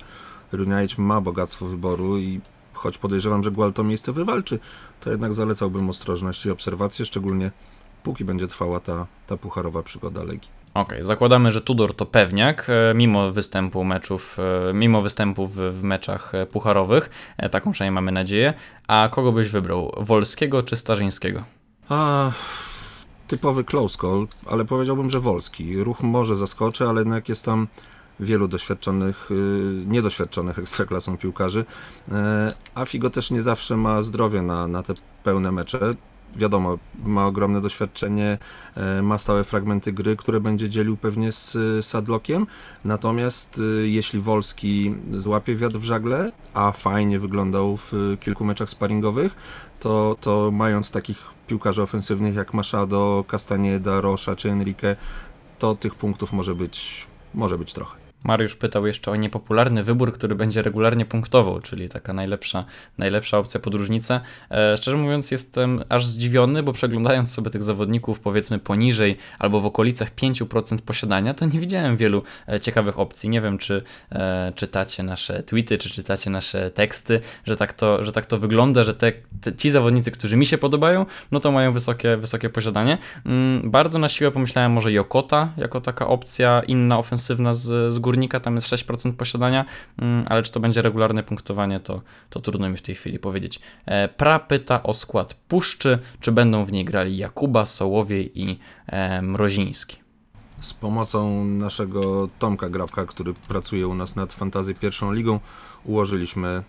[0.51, 2.41] Runiaic ma bogactwo wyboru i
[2.73, 4.59] choć podejrzewam, że Gual to miejsce wywalczy,
[4.99, 7.51] to jednak zalecałbym ostrożność i obserwację, szczególnie
[8.03, 10.58] póki będzie trwała ta, ta pucharowa przygoda Legii.
[10.73, 14.37] Okej, okay, zakładamy, że Tudor to pewniak, e, mimo występu meczów,
[14.69, 17.09] e, mimo występu w, meczach e, pucharowych,
[17.51, 18.53] taką przynajmniej mamy nadzieję.
[18.87, 21.43] A kogo byś wybrał, Wolskiego czy Starzyńskiego?
[21.89, 22.31] A,
[23.27, 25.83] typowy close call, ale powiedziałbym, że Wolski.
[25.83, 27.67] Ruch może zaskoczy, ale jednak jest tam
[28.19, 29.29] wielu doświadczonych,
[29.85, 31.65] niedoświadczonych ekstraklasą piłkarzy,
[32.75, 35.79] a Figo też nie zawsze ma zdrowie na, na te pełne mecze.
[36.35, 38.37] Wiadomo, ma ogromne doświadczenie,
[38.75, 42.47] e, ma stałe fragmenty gry, które będzie dzielił pewnie z Sadlockiem.
[42.85, 49.35] Natomiast e, jeśli Wolski złapie wiatr w żagle, a fajnie wyglądał w kilku meczach sparingowych,
[49.79, 54.95] to, to mając takich piłkarzy ofensywnych jak Machado, Castaneda, Rocha czy Enrique,
[55.59, 58.08] to tych punktów może być, może być trochę.
[58.23, 62.65] Mariusz pytał jeszcze o niepopularny wybór, który będzie regularnie punktował, czyli taka najlepsza,
[62.97, 64.21] najlepsza opcja podróżnica.
[64.51, 69.65] E, szczerze mówiąc, jestem aż zdziwiony, bo przeglądając sobie tych zawodników, powiedzmy poniżej albo w
[69.65, 73.29] okolicach 5% posiadania, to nie widziałem wielu e, ciekawych opcji.
[73.29, 78.11] Nie wiem, czy e, czytacie nasze tweety, czy czytacie nasze teksty, że tak to, że
[78.11, 81.73] tak to wygląda, że te, te, ci zawodnicy, którzy mi się podobają, no to mają
[81.73, 82.97] wysokie, wysokie posiadanie.
[83.25, 88.39] Mm, bardzo na siłę pomyślałem może Jokota jako taka opcja inna, ofensywna z, z górnika,
[88.39, 89.65] tam jest 6% posiadania,
[89.97, 93.59] mm, ale czy to będzie regularne punktowanie, to, to trudno mi w tej chwili powiedzieć.
[93.85, 99.21] E, pra pyta o skład Puszczy, czy będą w niej grali Jakuba, Sołowiej i e,
[99.21, 99.97] Mroziński.
[100.59, 105.39] Z pomocą naszego Tomka Grabka, który pracuje u nas nad Fantazji Pierwszą Ligą,
[105.83, 106.63] ułożyliśmy e,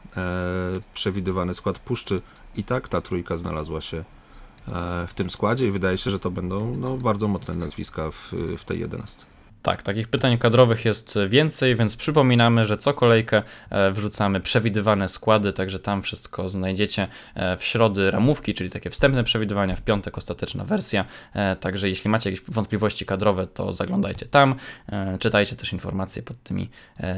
[0.94, 2.20] przewidywany skład Puszczy
[2.57, 4.05] i tak ta trójka znalazła się e,
[5.07, 8.64] w tym składzie i wydaje się, że to będą no, bardzo mocne nazwiska w, w
[8.64, 9.30] tej 11.
[9.62, 15.53] Tak, takich pytań kadrowych jest więcej, więc przypominamy, że co kolejkę e, wrzucamy przewidywane składy,
[15.53, 20.64] także tam wszystko znajdziecie e, w środy ramówki, czyli takie wstępne przewidywania, w piątek ostateczna
[20.64, 21.05] wersja.
[21.35, 24.55] E, także jeśli macie jakieś wątpliwości kadrowe, to zaglądajcie tam.
[25.18, 26.68] Czytajcie też informacje pod tymi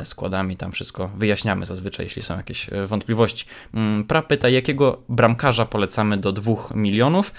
[0.05, 3.47] składami, tam wszystko wyjaśniamy zazwyczaj, jeśli są jakieś wątpliwości.
[3.75, 7.33] Mm, pra pyta, jakiego bramkarza polecamy do 2 milionów.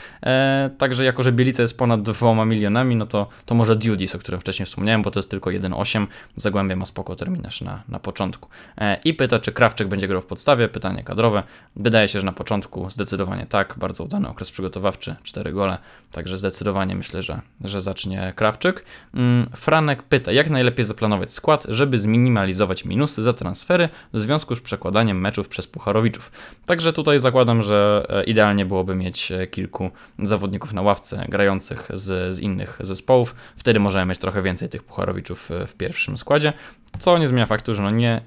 [0.77, 4.39] Także jako, że Bielica jest ponad 2 milionami, no to, to może Dudis, o którym
[4.39, 6.07] wcześniej wspomniałem bo to jest tylko 1.8.
[6.35, 8.49] Zagłębie ma spoko terminarz na, na początku.
[8.77, 10.69] E, I pyta, czy Krawczyk będzie grał w podstawie?
[10.69, 11.43] Pytanie kadrowe.
[11.75, 13.75] Wydaje się, że na początku zdecydowanie tak.
[13.77, 15.77] Bardzo udany okres przygotowawczy, 4 gole.
[16.11, 18.85] Także zdecydowanie myślę, że, że zacznie Krawczyk.
[19.13, 24.61] Mm, Franek pyta, jak najlepiej zaplanować skład, żeby zminimalizować minusy za transfery w związku z
[24.61, 26.31] przekładaniem meczów przez Pucharowiczów.
[26.65, 32.35] Także tutaj zakładam, że e, idealnie byłoby mieć e, kilku zawodników na ławce grających z,
[32.35, 33.35] z innych zespołów.
[33.55, 36.53] Wtedy możemy mieć trochę więcej tych Pucharowiczów w pierwszym składzie,
[36.99, 38.21] co nie zmienia faktu, że no nie,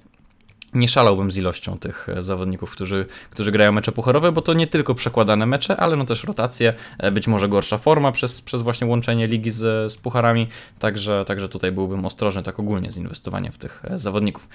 [0.77, 4.67] nie szalałbym z ilością tych e, zawodników, którzy, którzy grają mecze pucharowe, bo to nie
[4.67, 8.87] tylko przekładane mecze, ale no też rotacje, e, być może gorsza forma przez, przez właśnie
[8.87, 13.59] łączenie ligi z, z pucharami, także, także tutaj byłbym ostrożny tak ogólnie z inwestowaniem w
[13.59, 14.49] tych e, zawodników.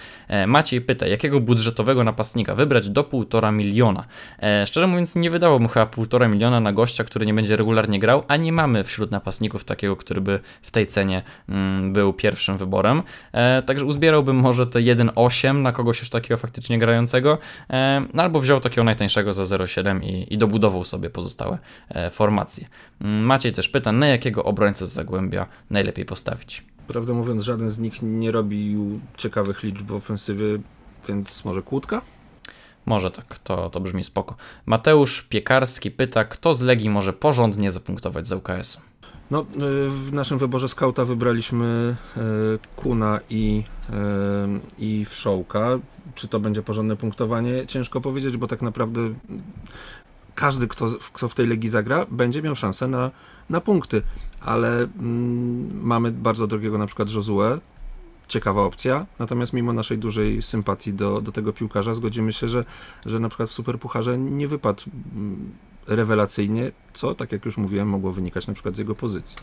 [0.47, 4.05] Maciej pyta, jakiego budżetowego napastnika wybrać do 1,5 miliona?
[4.65, 8.37] Szczerze mówiąc nie wydałbym chyba 1,5 miliona na gościa, który nie będzie regularnie grał, a
[8.37, 13.03] nie mamy wśród napastników takiego, który by w tej cenie mm, był pierwszym wyborem,
[13.65, 17.37] także uzbierałbym może te 1,8 na kogoś już takiego faktycznie grającego,
[17.69, 21.57] e, no albo wziął takiego najtańszego za 0,7 i, i dobudował sobie pozostałe
[21.89, 22.67] e, formacje.
[23.01, 26.63] Mm, Maciej też pyta, na jakiego obrońcę z Zagłębia najlepiej postawić?
[26.87, 30.45] Prawdę mówiąc, żaden z nich nie robił ciekawych liczb w ofensywie,
[31.07, 32.01] więc może Kłódka?
[32.85, 34.35] Może tak, to, to brzmi spoko.
[34.65, 38.79] Mateusz Piekarski pyta, kto z Legii może porządnie zapunktować z UKS-u?
[39.31, 39.45] No, y,
[39.89, 41.95] w naszym wyborze skauta wybraliśmy
[42.75, 43.63] Kuna i,
[44.77, 45.79] i Wszołka.
[46.21, 47.65] Czy to będzie porządne punktowanie?
[47.67, 49.01] Ciężko powiedzieć, bo tak naprawdę
[50.35, 53.11] każdy, kto, kto w tej legii zagra, będzie miał szansę na,
[53.49, 54.01] na punkty,
[54.41, 57.59] ale mm, mamy bardzo drogiego na przykład Josue,
[58.27, 62.65] ciekawa opcja, natomiast mimo naszej dużej sympatii do, do tego piłkarza zgodzimy się, że,
[63.05, 64.83] że na przykład w Superpucharze nie wypadł
[65.15, 65.51] mm,
[65.87, 69.37] rewelacyjnie, co, tak jak już mówiłem, mogło wynikać na przykład z jego pozycji.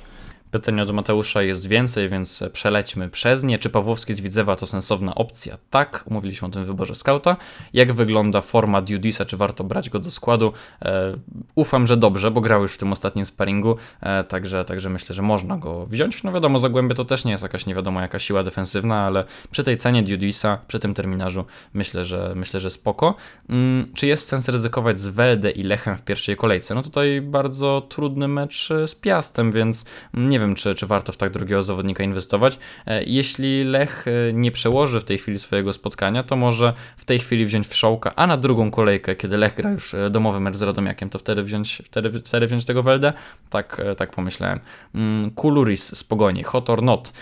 [0.51, 3.59] Pytań od Mateusza jest więcej, więc przelećmy przez nie.
[3.59, 5.59] Czy Pawłowski z Widzewa to sensowna opcja?
[5.71, 7.37] Tak, mówiliśmy o tym wyborze skauta.
[7.73, 10.53] Jak wygląda forma Dudisa, czy warto brać go do składu?
[10.83, 11.15] E,
[11.55, 15.23] ufam, że dobrze, bo grał już w tym ostatnim sparingu, e, także, także myślę, że
[15.23, 16.23] można go wziąć.
[16.23, 19.65] No wiadomo, Zagłębie to też nie jest jakaś nie wiadomo jaka siła defensywna, ale przy
[19.65, 23.15] tej cenie Dudisa, przy tym terminarzu myślę, że myślę, że spoko.
[23.49, 26.75] Mm, czy jest sens ryzykować z Welde i Lechem w pierwszej kolejce?
[26.75, 29.85] No tutaj bardzo trudny mecz z Piastem, więc
[30.15, 32.59] nie nie wiem, czy, czy warto w tak drugiego zawodnika inwestować.
[32.87, 37.19] E, jeśli Lech e, nie przełoży w tej chwili swojego spotkania, to może w tej
[37.19, 40.63] chwili wziąć Wszołka, a na drugą kolejkę, kiedy Lech gra już e, domowy mecz z
[40.63, 43.13] Radomiakiem, to wtedy wziąć, wtedy, wtedy wziąć tego Weldę?
[43.51, 44.61] Tak, tak pomyślałem.
[44.95, 47.13] Mm, Kuluris z Pogoni, hot or not.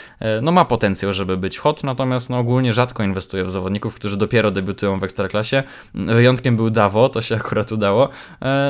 [0.43, 4.51] No ma potencjał, żeby być hot, natomiast no ogólnie rzadko inwestuje w zawodników, którzy dopiero
[4.51, 5.63] debiutują w Ekstraklasie.
[5.95, 8.09] Wyjątkiem był Dawo, to się akurat udało.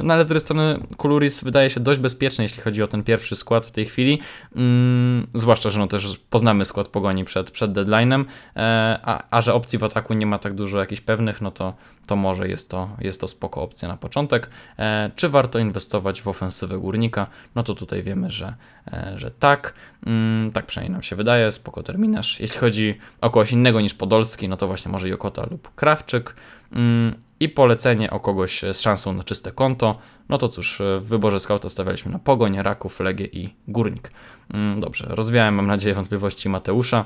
[0.02, 3.37] No ale z drugiej strony Kuluris wydaje się dość bezpieczny, jeśli chodzi o ten pierwszy
[3.37, 4.20] skład w tej chwili.
[4.57, 8.25] Mm, zwłaszcza, że no też poznamy skład pogoni przed, przed deadline'em,
[8.57, 11.75] e, a, a że opcji w ataku nie ma tak dużo jakichś pewnych, no to,
[12.07, 14.51] to może jest to, jest to spoko opcja na początek.
[14.79, 17.27] E, czy warto inwestować w ofensywę górnika?
[17.55, 18.55] No to tutaj wiemy, że,
[18.92, 19.75] e, że tak.
[20.07, 22.40] Mm, tak przynajmniej nam się wydaje, spoko terminarz.
[22.40, 26.37] Jeśli chodzi o kogoś innego niż Podolski, no to właśnie może Jokota lub Krawczyk.
[26.72, 29.99] Mm, I polecenie o kogoś z szansą na czyste konto.
[30.29, 34.11] No to cóż, w wyborze skauta stawialiśmy na Pogoń, Raków, Legię i Górnik.
[34.55, 37.05] Mm, dobrze, rozwiałem mam nadzieję wątpliwości Mateusza.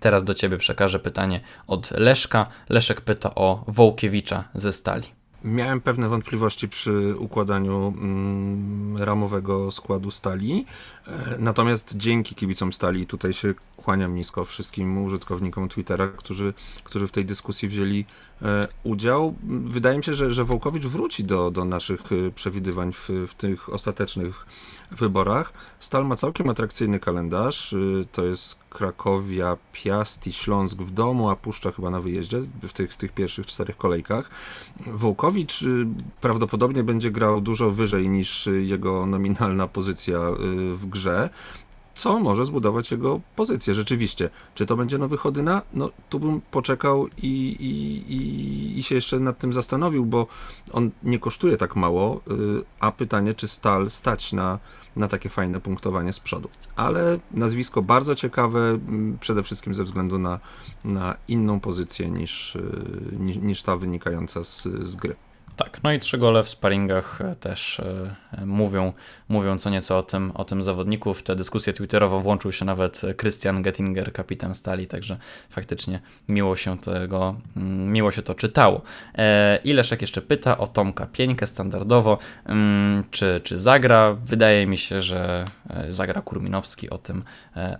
[0.00, 2.46] Teraz do Ciebie przekażę pytanie od Leszka.
[2.68, 5.21] Leszek pyta o Wołkiewicza ze Stali.
[5.44, 10.66] Miałem pewne wątpliwości przy układaniu mm, ramowego składu stali,
[11.06, 17.12] e, natomiast dzięki kibicom stali, tutaj się kłaniam nisko wszystkim użytkownikom Twittera, którzy, którzy w
[17.12, 18.04] tej dyskusji wzięli
[18.42, 19.34] e, udział.
[19.64, 23.68] Wydaje mi się, że, że Wołkowicz wróci do, do naszych e, przewidywań w, w tych
[23.68, 24.46] ostatecznych
[24.90, 25.52] wyborach.
[25.80, 27.74] Stal ma całkiem atrakcyjny kalendarz.
[28.12, 32.96] To jest Krakowia, Piast i Śląsk w domu, a Puszcza chyba na wyjeździe w tych,
[32.96, 34.30] tych pierwszych czterech kolejkach.
[34.86, 35.31] Wołkowicz
[36.20, 40.18] prawdopodobnie będzie grał dużo wyżej niż jego nominalna pozycja
[40.76, 41.30] w grze
[41.94, 44.30] co może zbudować jego pozycję rzeczywiście.
[44.54, 45.62] Czy to będzie nowy Chodyna?
[45.74, 47.28] No tu bym poczekał i,
[47.60, 50.26] i, i, i się jeszcze nad tym zastanowił, bo
[50.72, 54.58] on nie kosztuje tak mało, y, a pytanie, czy Stal stać na,
[54.96, 56.48] na takie fajne punktowanie z przodu.
[56.76, 58.78] Ale nazwisko bardzo ciekawe,
[59.20, 60.40] przede wszystkim ze względu na,
[60.84, 65.16] na inną pozycję niż, y, niż ta wynikająca z, z gry.
[65.56, 68.92] Tak, no i trzy gole w sparingach e, też e, mówią,
[69.28, 71.14] mówią co nieco o tym, o tym zawodniku.
[71.14, 75.16] W tę dyskusję twitterową włączył się nawet Christian Gettinger, kapitan Stali, także
[75.50, 78.82] faktycznie miło się tego, mm, miło się to czytało.
[79.14, 84.16] E, I Leszek jeszcze pyta o Tomka Pieńkę standardowo, mm, czy, czy zagra.
[84.26, 85.44] Wydaje mi się, że
[85.90, 87.24] zagra Kurminowski, o tym,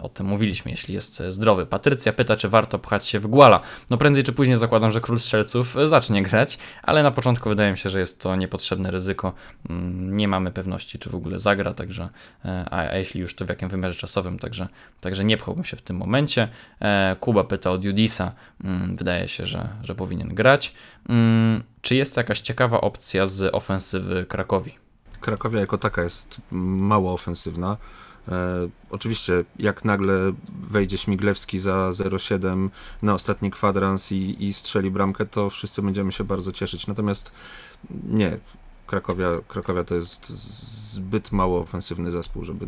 [0.00, 1.66] o tym mówiliśmy, jeśli jest zdrowy.
[1.66, 3.60] Patrycja pyta, czy warto pchać się w Guala.
[3.90, 7.72] No prędzej czy później zakładam, że Król Strzelców zacznie grać, ale na początku wydaje wydaje
[7.72, 9.32] mi się, że jest to niepotrzebne ryzyko.
[9.70, 12.08] Mm, nie mamy pewności, czy w ogóle zagra, także,
[12.44, 14.68] e, a, a jeśli już to w jakim wymiarze czasowym, także,
[15.00, 16.48] także nie pchałbym się w tym momencie.
[16.80, 18.32] E, Kuba pyta od Judisa,
[18.64, 20.74] mm, wydaje się, że, że powinien grać.
[21.08, 24.74] Mm, czy jest jakaś ciekawa opcja z ofensywy Krakowi?
[25.20, 27.76] Krakowia jako taka jest mało ofensywna.
[28.28, 30.32] E, oczywiście, jak nagle
[30.70, 32.68] wejdzie Śmiglewski za 0,7
[33.02, 36.86] na ostatni kwadrans i, i strzeli bramkę, to wszyscy będziemy się bardzo cieszyć.
[36.86, 37.32] Natomiast
[38.04, 38.38] nie,
[38.86, 40.28] Krakowia, Krakowia to jest
[40.92, 42.66] zbyt mało ofensywny zespół, żeby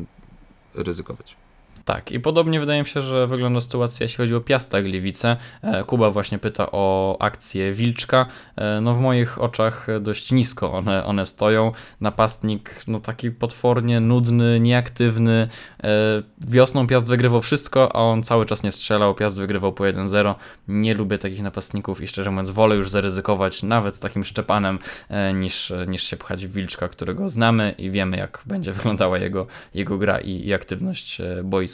[0.75, 1.37] ryzykować.
[1.85, 5.37] Tak, i podobnie wydaje mi się, że wygląda sytuacja, jeśli chodzi o Piasta Gliwice.
[5.62, 8.27] E, Kuba właśnie pyta o akcję Wilczka.
[8.57, 11.73] E, no w moich oczach dość nisko one, one stoją.
[12.01, 15.49] Napastnik, no taki potwornie nudny, nieaktywny.
[15.83, 15.88] E,
[16.40, 19.14] wiosną Piast wygrywał wszystko, a on cały czas nie strzelał.
[19.14, 20.35] Piast wygrywał po 1-0.
[20.68, 24.79] Nie lubię takich napastników i szczerze mówiąc wolę już zaryzykować nawet z takim Szczepanem,
[25.35, 29.99] niż, niż się pchać w Wilczka, którego znamy i wiemy jak będzie wyglądała jego, jego
[29.99, 31.73] gra i, i aktywność boiska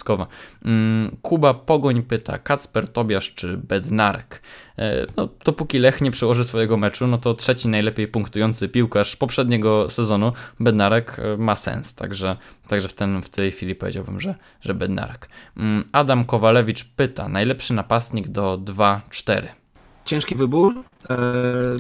[0.65, 4.43] Mm, Kuba Pogoń pyta, Kacper Tobiasz czy Bednarek?
[4.79, 9.91] E, no, dopóki Lech nie przełoży swojego meczu, no to trzeci najlepiej punktujący piłkarz poprzedniego
[9.91, 11.95] sezonu, Bednarek, e, ma sens.
[11.95, 12.37] Także,
[12.69, 15.29] także w, ten, w tej chwili powiedziałbym, że, że Bednarek.
[15.57, 19.60] Mm, Adam Kowalewicz pyta, najlepszy napastnik do 2-4.
[20.11, 20.75] Ciężki wybór,
[21.11, 21.17] e,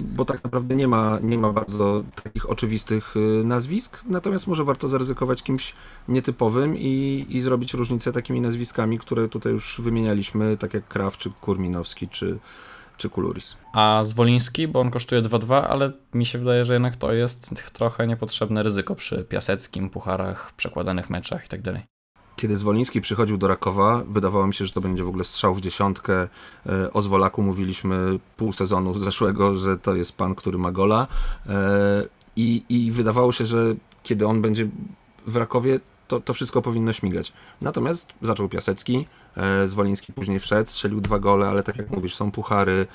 [0.03, 4.88] bo tak naprawdę nie ma, nie ma bardzo takich oczywistych e, nazwisk, natomiast może warto
[4.88, 5.75] zaryzykować kimś
[6.09, 12.09] nietypowym i, i zrobić różnicę takimi nazwiskami, które tutaj już wymienialiśmy, tak jak Krawczyk, Kurminowski
[12.09, 12.38] czy,
[12.97, 13.57] czy Kuluris.
[13.73, 18.07] A Zwoliński, bo on kosztuje 2-2, ale mi się wydaje, że jednak to jest trochę
[18.07, 21.83] niepotrzebne ryzyko przy Piaseckim, pucharach, przekładanych meczach itd.
[22.40, 25.61] Kiedy Zwoliński przychodził do Rakowa, wydawało mi się, że to będzie w ogóle strzał w
[25.61, 26.29] dziesiątkę.
[26.66, 31.07] E, o Zwolaku mówiliśmy pół sezonu zeszłego, że to jest pan, który ma gola.
[31.48, 31.53] E,
[32.37, 34.68] I, i wydawało się, że kiedy on będzie
[35.26, 37.33] w Rakowie, to, to wszystko powinno śmigać.
[37.61, 42.31] Natomiast zaczął Piasecki, e, Zwoliński później wszedł, strzelił dwa gole, ale tak jak mówisz, są
[42.31, 42.87] puchary,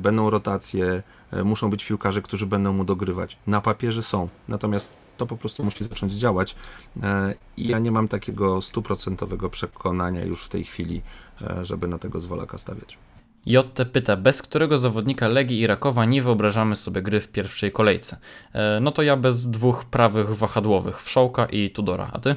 [0.00, 1.02] będą rotacje,
[1.44, 3.38] muszą być piłkarze, którzy będą mu dogrywać.
[3.46, 6.54] Na papierze są, natomiast to po prostu musi zacząć działać.
[7.02, 11.02] E, I ja nie mam takiego stuprocentowego przekonania już w tej chwili,
[11.42, 12.98] e, żeby na tego zwolaka stawiać.
[13.46, 18.16] JT pyta, bez którego zawodnika Legii i Rakowa nie wyobrażamy sobie gry w pierwszej kolejce?
[18.52, 22.36] E, no to ja bez dwóch prawych wahadłowych, Wszołka i Tudora, a ty?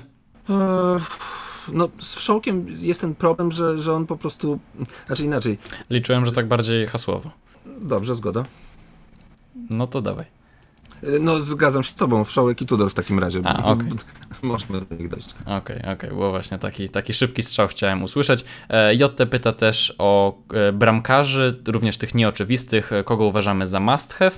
[1.74, 4.60] no z Wszołkiem jest ten problem, że, że on po prostu,
[5.08, 5.58] znaczy inaczej.
[5.89, 7.30] Liczyłem, że tak bardziej hasłowo.
[7.82, 8.46] Dobrze, zgoda.
[9.69, 10.42] No to dawaj.
[11.20, 13.42] No, zgadzam się z tobą, Wszołek i Tudor w takim razie.
[13.44, 13.88] A, okay.
[14.44, 15.30] Możemy do nich dojść.
[15.42, 16.10] Okej, okay, okej, okay.
[16.10, 18.46] było właśnie taki, taki szybki strzał chciałem usłyszeć.
[18.70, 24.32] E, JT pyta też o e, bramkarzy, również tych nieoczywistych, kogo uważamy za must have.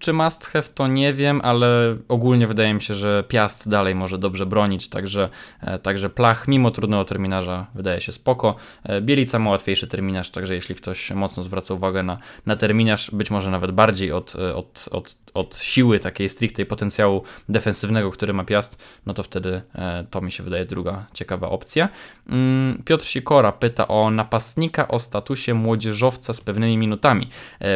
[0.00, 4.18] Czy must have to nie wiem, ale ogólnie wydaje mi się, że Piast dalej może
[4.18, 5.28] dobrze bronić, także,
[5.60, 8.56] e, także Plach mimo trudnego terminarza wydaje się spoko.
[8.84, 13.30] E, Bielica ma łatwiejszy terminarz, także jeśli ktoś mocno zwraca uwagę na, na terminarz, być
[13.30, 18.44] może nawet bardziej od, e, od, od, od siły takiej strictej potencjału defensywnego, który ma
[18.44, 19.62] Piast, no to wtedy
[20.10, 21.88] to mi się wydaje druga ciekawa opcja.
[22.28, 27.28] Mm, Piotr Sikora pyta o napastnika o statusie młodzieżowca z pewnymi minutami.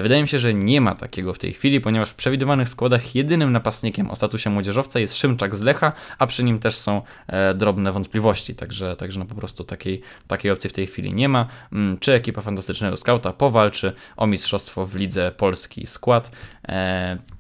[0.03, 3.53] Wydaje mi się, że nie ma takiego w tej chwili, ponieważ w przewidywanych składach jedynym
[3.53, 7.93] napastnikiem o statusie młodzieżowca jest Szymczak z Lecha, a przy nim też są e, drobne
[7.93, 11.49] wątpliwości, także, także no po prostu takiej, takiej opcji w tej chwili nie ma.
[11.73, 16.31] Mm, czy ekipa Fantastycznego Skauta powalczy o mistrzostwo w Lidze Polski skład?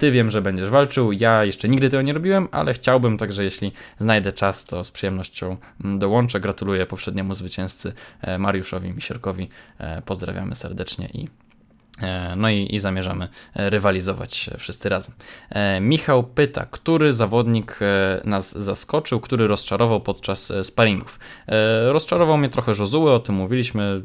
[0.04, 3.72] Ty wiem, że będziesz walczył, ja jeszcze nigdy tego nie robiłem, ale chciałbym, także jeśli
[3.98, 6.40] znajdę czas, to z przyjemnością mm, dołączę.
[6.40, 9.48] Gratuluję poprzedniemu zwycięzcy e, Mariuszowi Misierkowi.
[9.78, 11.28] E, pozdrawiamy serdecznie i
[12.02, 15.14] E, no i, i, zamierzamy rywalizować wszyscy razem.
[15.80, 17.78] Michał pyta, który zawodnik
[18.24, 21.18] nas zaskoczył, który rozczarował podczas sparingów.
[21.86, 24.02] Rozczarował mnie trochę Josue, o tym mówiliśmy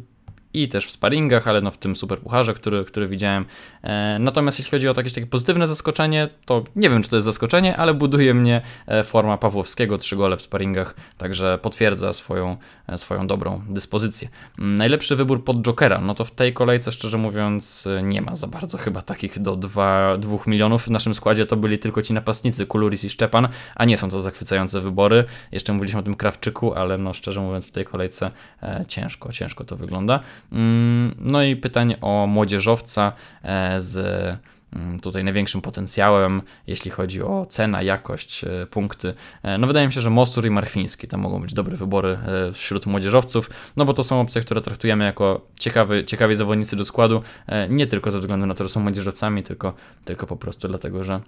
[0.54, 3.46] i też w sparingach, ale no w tym superpucharze, który, który widziałem.
[3.84, 7.26] E, natomiast jeśli chodzi o jakieś takie pozytywne zaskoczenie, to nie wiem, czy to jest
[7.26, 12.58] zaskoczenie, ale buduje mnie e, forma Pawłowskiego, trzy gole w sparingach, także potwierdza swoją,
[12.88, 14.30] e, swoją dobrą dyspozycję.
[14.60, 18.48] Mm, najlepszy wybór pod Jokera, no to w tej kolejce, szczerze mówiąc, nie ma za
[18.48, 20.84] bardzo chyba takich do 2, 2 milionów.
[20.84, 24.20] W naszym składzie to byli tylko ci napastnicy, Kuluris i Szczepan, a nie są to
[24.20, 25.26] zachwycające wybory.
[25.52, 28.32] Jeszcze mówiliśmy o tym Krawczyku, ale no szczerze mówiąc w tej kolejce
[28.88, 30.20] ciężko, ciężko to wygląda.
[30.52, 33.98] Mm, no i pytanie o młodzieżowca e, z
[34.74, 39.14] mm, tutaj największym potencjałem, jeśli chodzi o cenę, jakość, e, punkty.
[39.44, 42.18] E, no wydaje mi się, że Mostur i Marchwiński to mogą być dobre wybory
[42.54, 47.22] wśród młodzieżowców, no bo to są opcje, które traktujemy jako ciekawy, ciekawi zawodnicy do składu,
[47.70, 49.74] nie tylko ze względu na to, że są młodzieżowcami, tylko,
[50.06, 51.22] tylko po prostu dlatego, że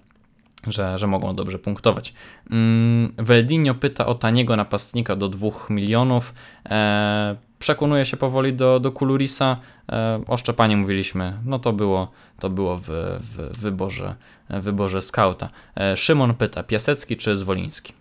[0.68, 2.14] że, że mogą dobrze punktować.
[2.52, 6.34] Mm, Veldinho pyta o taniego napastnika do 2 milionów.
[6.66, 9.58] E, przekonuje się powoli do, do Kulurisa.
[9.92, 12.88] E, o Szczepanie mówiliśmy, no to było, to było w,
[13.20, 14.16] w wyborze,
[14.50, 15.50] wyborze skauta.
[15.76, 17.94] E, Szymon pyta, Piasecki czy Zwoliński?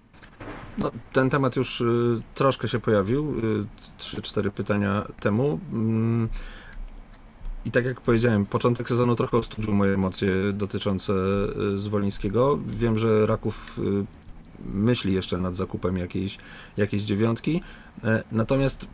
[0.78, 3.66] No, ten temat już y, troszkę się pojawił, y,
[3.98, 5.60] 3-4 pytania temu.
[5.72, 6.28] Mm,
[7.64, 11.12] i tak jak powiedziałem, początek sezonu trochę ostudził moje emocje dotyczące
[11.74, 12.58] y, Zwolińskiego.
[12.66, 13.82] Wiem, że Raków y,
[14.64, 16.38] myśli jeszcze nad zakupem jakiejś,
[16.76, 17.62] jakiejś dziewiątki.
[18.04, 18.88] E, natomiast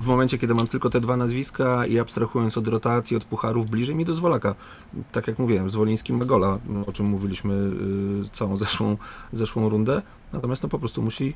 [0.00, 3.94] w momencie, kiedy mam tylko te dwa nazwiska i abstrahując od rotacji, od pucharów, bliżej
[3.94, 4.54] mi do Zwolaka.
[5.12, 8.96] Tak jak mówiłem, Zwoliński ma gola, o czym mówiliśmy y, całą zeszłą,
[9.32, 10.02] zeszłą rundę.
[10.32, 11.34] Natomiast no po prostu musi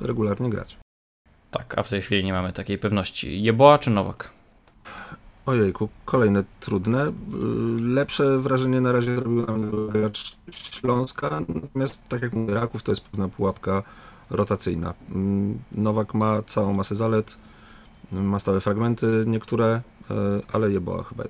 [0.00, 0.78] regularnie grać.
[1.50, 3.42] Tak, a w tej chwili nie mamy takiej pewności.
[3.42, 4.37] Jeboa czy Nowak?
[5.48, 7.06] Ojejku, kolejne trudne.
[7.06, 7.12] Y,
[7.82, 13.04] lepsze wrażenie na razie zrobił nam gracz Śląska, natomiast tak jak mówię, Raków to jest
[13.04, 13.82] pewna pułapka
[14.30, 14.94] rotacyjna.
[15.10, 17.36] Mm, Nowak ma całą masę zalet,
[18.12, 19.80] ma stałe fragmenty niektóre,
[20.10, 20.14] y,
[20.52, 21.24] ale jeboła chyba.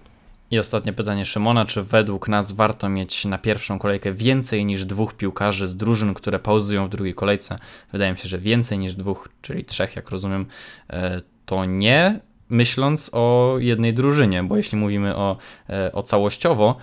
[0.50, 5.14] I ostatnie pytanie Szymona, czy według nas warto mieć na pierwszą kolejkę więcej niż dwóch
[5.14, 7.58] piłkarzy z drużyn, które pauzują w drugiej kolejce?
[7.92, 10.46] Wydaje mi się, że więcej niż dwóch, czyli trzech, jak rozumiem,
[10.90, 10.94] y,
[11.46, 15.36] to nie myśląc o jednej drużynie, bo jeśli mówimy o,
[15.70, 16.76] e, o całościowo,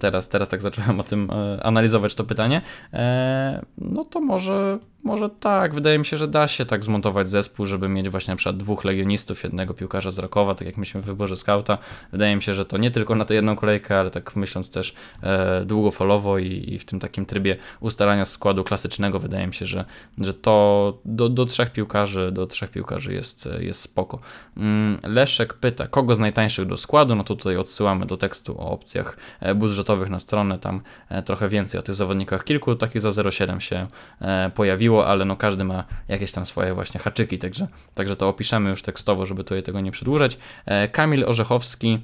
[0.00, 5.30] teraz, teraz tak zacząłem o tym e, analizować to pytanie, e, no to może może
[5.30, 8.56] tak, wydaje mi się, że da się tak zmontować zespół, żeby mieć właśnie na przykład
[8.56, 11.78] dwóch legionistów, jednego piłkarza z Rakowa, tak jak myśmy w wyborze skauta.
[12.12, 14.94] Wydaje mi się, że to nie tylko na tę jedną kolejkę, ale tak myśląc też
[15.22, 19.84] e, długofalowo i, i, w tym takim trybie ustalania składu klasycznego, wydaje mi się, że,
[20.18, 24.20] że to do, do trzech piłkarzy, do trzech piłkarzy jest, jest spoko.
[24.56, 27.14] Mm, Leszek pyta, kogo z najtańszych do składu?
[27.14, 29.16] No to tutaj odsyłamy do tekstu o opcjach
[29.54, 32.44] budżetowych na stronę, tam e, trochę więcej o tych zawodnikach.
[32.44, 33.86] Kilku takich za 0,7 się
[34.20, 38.70] e, pojawiło ale no każdy ma jakieś tam swoje właśnie haczyki, także, także to opiszemy
[38.70, 40.38] już tekstowo, żeby tutaj tego nie przedłużać.
[40.66, 41.98] E, Kamil Orzechowski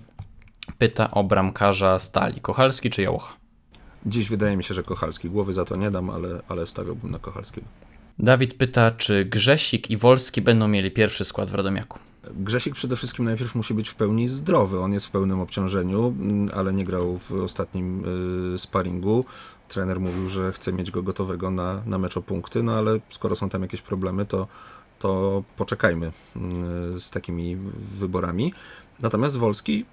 [0.78, 3.36] pyta o bramkarza Stali, Kochalski czy Jałocha?
[4.06, 5.30] Dziś wydaje mi się, że Kochalski.
[5.30, 7.66] Głowy za to nie dam, ale, ale stawiałbym na Kochalskiego.
[8.18, 11.98] Dawid pyta, czy Grzesik i Wolski będą mieli pierwszy skład w Radomiaku?
[12.34, 14.80] Grzesik przede wszystkim najpierw musi być w pełni zdrowy.
[14.80, 18.04] On jest w pełnym obciążeniu, mm, ale nie grał w ostatnim
[18.54, 19.24] y, sparingu.
[19.68, 23.36] Trener mówił, że chce mieć go gotowego na, na mecz o punkty, no ale skoro
[23.36, 24.46] są tam jakieś problemy, to,
[24.98, 27.56] to poczekajmy mm, z takimi
[27.98, 28.52] wyborami.
[29.00, 29.84] Natomiast Wolski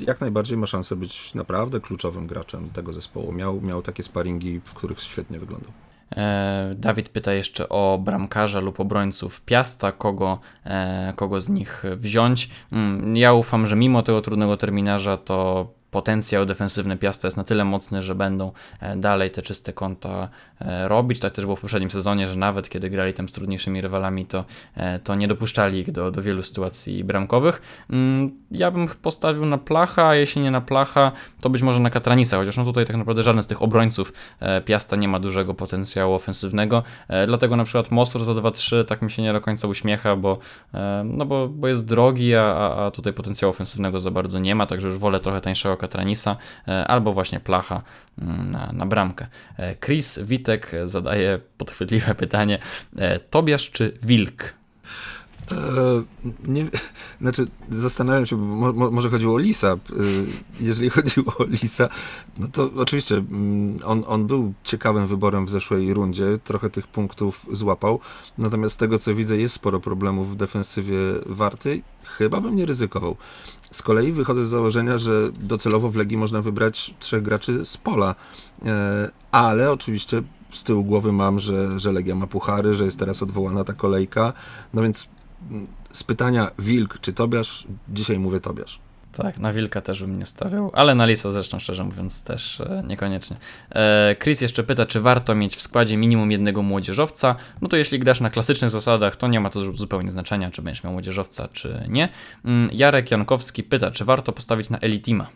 [0.00, 3.32] jak najbardziej ma szansę być naprawdę kluczowym graczem tego zespołu.
[3.32, 5.72] Miał, miał takie sparingi, w których świetnie wyglądał.
[6.12, 12.50] E, Dawid pyta jeszcze o bramkarza lub obrońców Piasta, kogo, e, kogo z nich wziąć.
[12.72, 17.64] Mm, ja ufam, że mimo tego trudnego terminarza to potencjał defensywny Piasta jest na tyle
[17.64, 20.28] mocny, że będą e, dalej te czyste konta
[20.60, 21.20] e, robić.
[21.20, 24.44] Tak też było w poprzednim sezonie, że nawet kiedy grali tam z trudniejszymi rywalami, to,
[24.74, 27.62] e, to nie dopuszczali ich do, do wielu sytuacji bramkowych.
[27.90, 31.90] Mm, ja bym postawił na Placha, a jeśli nie na Placha, to być może na
[31.90, 34.12] Katranisa, chociaż no tutaj tak naprawdę żaden z tych obrońców
[34.64, 36.82] Piasta nie ma dużego potencjału ofensywnego,
[37.26, 40.38] dlatego na przykład Mosur za 2-3 tak mi się nie do końca uśmiecha, bo,
[41.04, 44.86] no bo, bo jest drogi, a, a tutaj potencjału ofensywnego za bardzo nie ma, także
[44.88, 46.36] już wolę trochę tańszego Katranisa
[46.68, 47.82] e, albo właśnie Placha
[48.18, 49.26] mm, na, na bramkę.
[49.58, 52.58] E, Chris Witek zadaje podchwytliwe pytanie:
[52.98, 54.56] e, Tobiasz czy Wilk?
[56.44, 56.66] nie,
[57.20, 59.76] znaczy, zastanawiam się, bo mo, może chodziło o Lisa.
[60.60, 61.88] Jeżeli chodziło o Lisa,
[62.38, 67.46] no to oczywiście mm, on, on był ciekawym wyborem w zeszłej rundzie, trochę tych punktów
[67.52, 68.00] złapał.
[68.38, 71.82] Natomiast z tego co widzę, jest sporo problemów w defensywie Warty.
[72.04, 73.16] Chyba bym nie ryzykował.
[73.76, 78.14] Z kolei wychodzę z założenia, że docelowo w Legii można wybrać trzech graczy z pola,
[78.64, 80.22] e, ale oczywiście
[80.52, 84.32] z tyłu głowy mam, że, że Legia ma puchary, że jest teraz odwołana ta kolejka,
[84.74, 85.08] no więc
[85.50, 88.85] mm, z pytania Wilk czy Tobiasz, dzisiaj mówię Tobiasz.
[89.22, 92.82] Tak, na Wilka też bym nie stawiał, ale na Lisa zresztą szczerze mówiąc też e,
[92.86, 93.36] niekoniecznie.
[93.70, 97.36] E, Chris jeszcze pyta, czy warto mieć w składzie minimum jednego młodzieżowca.
[97.60, 100.84] No to jeśli grasz na klasycznych zasadach, to nie ma to zupełnie znaczenia, czy będziesz
[100.84, 102.08] miał młodzieżowca, czy nie.
[102.44, 105.26] Mm, Jarek Jankowski pyta, czy warto postawić na Elitima.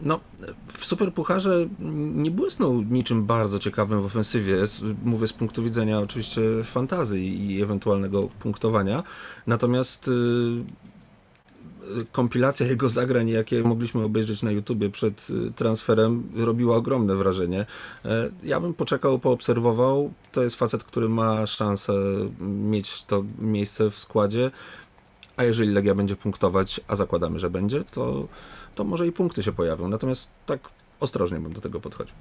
[0.00, 0.20] No,
[0.66, 1.66] w Superpucharze
[2.14, 4.56] nie błysnął niczym bardzo ciekawym w ofensywie.
[5.04, 9.02] Mówię z punktu widzenia oczywiście fantazji i ewentualnego punktowania.
[9.46, 10.10] Natomiast y,
[12.12, 17.66] kompilacja jego zagrań, jakie mogliśmy obejrzeć na YouTubie przed y, transferem, robiła ogromne wrażenie.
[18.04, 20.12] E, ja bym poczekał, poobserwował.
[20.32, 21.92] To jest facet, który ma szansę
[22.40, 24.50] mieć to miejsce w składzie.
[25.36, 28.28] A jeżeli Legia będzie punktować, a zakładamy, że będzie, to,
[28.74, 29.88] to może i punkty się pojawią.
[29.88, 30.60] Natomiast tak
[31.00, 32.14] ostrożnie bym do tego podchodził.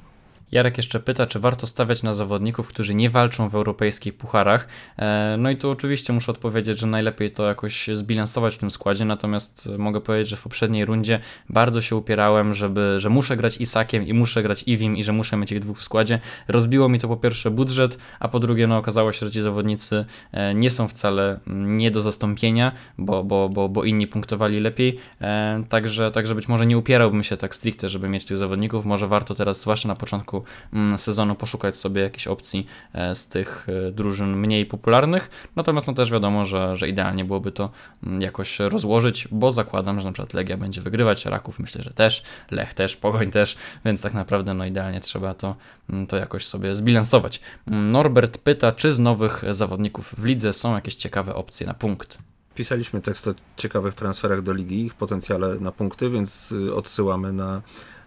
[0.52, 4.68] Jarek jeszcze pyta, czy warto stawiać na zawodników, którzy nie walczą w europejskich pucharach.
[4.98, 9.06] E, no i tu oczywiście muszę odpowiedzieć, że najlepiej to jakoś zbilansować w tym składzie,
[9.06, 11.20] natomiast mogę powiedzieć, że w poprzedniej rundzie
[11.50, 15.38] bardzo się upierałem, żeby, że muszę grać Isakiem i muszę grać Iwim i że muszę
[15.38, 16.20] mieć ich dwóch w składzie.
[16.48, 20.06] Rozbiło mi to po pierwsze budżet, a po drugie no okazało się, że ci zawodnicy
[20.32, 25.64] e, nie są wcale nie do zastąpienia, bo, bo, bo, bo inni punktowali lepiej, e,
[25.70, 29.36] także, także być może nie upierałbym się tak stricte, żeby mieć tych zawodników, może warto
[29.36, 30.37] teraz, zwłaszcza na początku
[30.74, 35.30] Mm, sezonu poszukać sobie jakichś opcji e, z tych e, drużyn mniej popularnych.
[35.56, 37.72] Natomiast no też wiadomo, że, że idealnie byłoby to
[38.04, 42.24] mm, jakoś rozłożyć, bo zakładam, że na przykład Legia będzie wygrywać, Raków myślę, że też,
[42.52, 45.56] Lech też, Pogoń też, więc tak naprawdę no idealnie trzeba to,
[45.90, 47.42] mm, to jakoś sobie zbilansować.
[47.68, 52.18] Norbert pyta, czy z nowych zawodników w lidze są jakieś ciekawe opcje na punkt.
[52.58, 57.62] Pisaliśmy tekst o ciekawych transferach do ligi, ich potencjale na punkty, więc y, odsyłamy na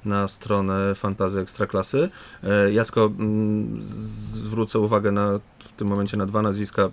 [0.05, 2.11] na stronę Fantazy Ekstraklasy.
[2.44, 6.90] E, ja tylko mm, zwrócę uwagę na, w tym momencie na dwa nazwiska.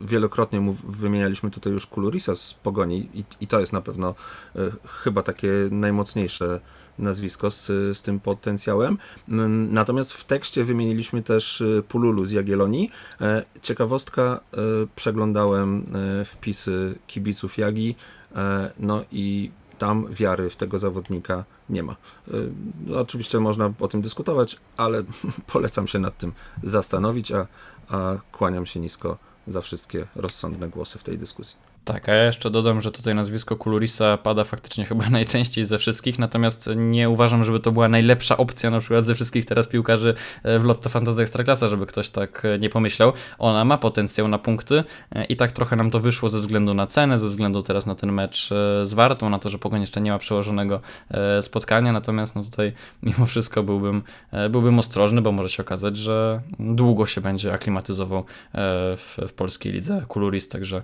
[0.00, 4.14] Wielokrotnie mu wymienialiśmy tutaj już Kulurisa z Pogoni i, i to jest na pewno
[4.56, 6.60] e, chyba takie najmocniejsze
[6.98, 7.66] nazwisko z,
[7.98, 8.98] z tym potencjałem.
[9.28, 12.90] Mm, natomiast w tekście wymieniliśmy też e, Pululu z Jagiellonii.
[13.62, 14.40] Ciekawostka,
[14.96, 15.84] przeglądałem
[16.24, 17.94] wpisy kibiców Jagi,
[18.78, 21.96] no i tam wiary w tego zawodnika nie ma.
[22.28, 22.52] Y,
[22.86, 25.02] no, oczywiście można o tym dyskutować, ale
[25.52, 27.46] polecam się nad tym zastanowić, a,
[27.88, 31.65] a kłaniam się nisko za wszystkie rozsądne głosy w tej dyskusji.
[31.86, 36.18] Tak, a ja jeszcze dodam, że tutaj nazwisko Kulurisa pada faktycznie chyba najczęściej ze wszystkich,
[36.18, 40.58] natomiast nie uważam, żeby to była najlepsza opcja na przykład ze wszystkich teraz piłkarzy e,
[40.58, 43.12] w Lotto Fantasy Ekstraklasa, żeby ktoś tak e, nie pomyślał.
[43.38, 46.86] Ona ma potencjał na punkty e, i tak trochę nam to wyszło ze względu na
[46.86, 48.48] cenę, ze względu teraz na ten mecz
[48.82, 50.80] z Wartą, na to, że Pogoń jeszcze nie ma przełożonego
[51.40, 52.72] spotkania, natomiast no tutaj
[53.02, 54.02] mimo wszystko byłbym,
[54.50, 58.24] byłbym ostrożny, bo może się okazać, że długo się będzie aklimatyzował
[58.54, 60.82] w, w polskiej lidze Kuluris, także,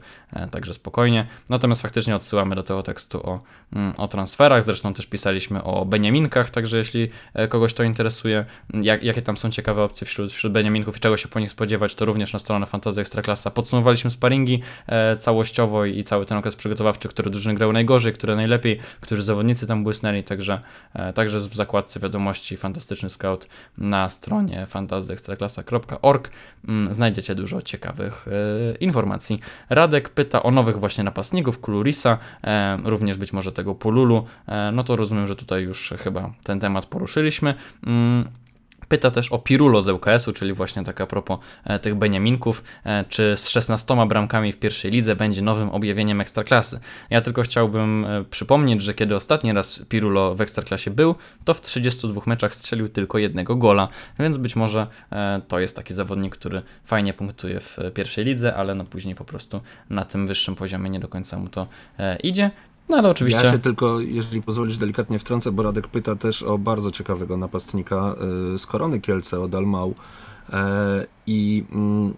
[0.51, 1.27] także spokojnie spokojnie.
[1.49, 3.41] Natomiast faktycznie odsyłamy do tego tekstu o,
[3.73, 4.63] mm, o transferach.
[4.63, 9.51] Zresztą też pisaliśmy o Beniaminkach, także jeśli e, kogoś to interesuje, jak, jakie tam są
[9.51, 12.67] ciekawe opcje wśród, wśród Beniaminków i czego się po nich spodziewać, to również na stronę
[12.67, 18.13] Fantasy Ekstraklasa podsumowaliśmy sparingi e, całościowo i cały ten okres przygotowawczy, które drużyny grały najgorzej,
[18.13, 20.61] które najlepiej, którzy zawodnicy tam błysnęli, także,
[20.95, 26.31] e, także w zakładce wiadomości Fantastyczny Scout na stronie fantazyekstraklasa.org
[26.69, 29.41] mm, znajdziecie dużo ciekawych e, informacji.
[29.71, 34.85] Radek pyta o nowych właśnie napastników, Kulurisa, e, również być może tego Pululu, e, no
[34.85, 37.55] to rozumiem, że tutaj już chyba ten temat poruszyliśmy.
[38.93, 43.05] Pyta też o Pirulo z ŁKS-u, czyli właśnie tak a propos e, tych Beniaminków, e,
[43.09, 46.81] czy z 16 bramkami w pierwszej lidze będzie nowym objawieniem Ekstraklasy.
[47.11, 51.15] Ja tylko chciałbym e, przypomnieć, że kiedy ostatni raz Pirulo w Ekstraklasie był,
[51.45, 53.89] to w 32 meczach strzelił tylko jednego gola,
[54.19, 54.87] więc być może
[55.49, 59.61] to jest taki zawodnik, który fajnie punktuje w pierwszej lidze, ale no później po prostu
[59.91, 61.67] na tym wyższym poziomie nie do końca mu to
[62.23, 62.51] idzie.
[62.93, 63.45] No ale oczywiście...
[63.45, 68.15] Ja się tylko, jeżeli pozwolisz, delikatnie wtrącę, bo Radek pyta też o bardzo ciekawego napastnika
[68.55, 69.95] y, z Korony Kielce, o Dalmau.
[70.53, 72.15] E, I mm,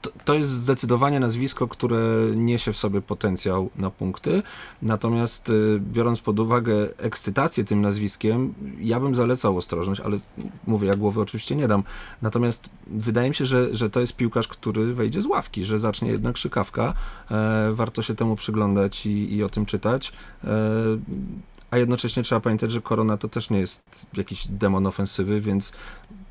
[0.00, 1.98] to, to jest zdecydowanie nazwisko, które
[2.34, 4.42] niesie w sobie potencjał na punkty.
[4.82, 10.18] Natomiast y, biorąc pod uwagę ekscytację tym nazwiskiem, ja bym zalecał ostrożność, ale
[10.66, 11.82] mówię, ja głowy oczywiście nie dam.
[12.22, 16.10] Natomiast wydaje mi się, że, że to jest piłkarz, który wejdzie z ławki, że zacznie
[16.10, 16.94] jednak szykawka.
[17.30, 20.12] E, warto się temu przyglądać i, i o tym czytać.
[20.44, 20.48] E,
[21.70, 25.72] a jednocześnie trzeba pamiętać, że Korona to też nie jest jakiś demon ofensywy, więc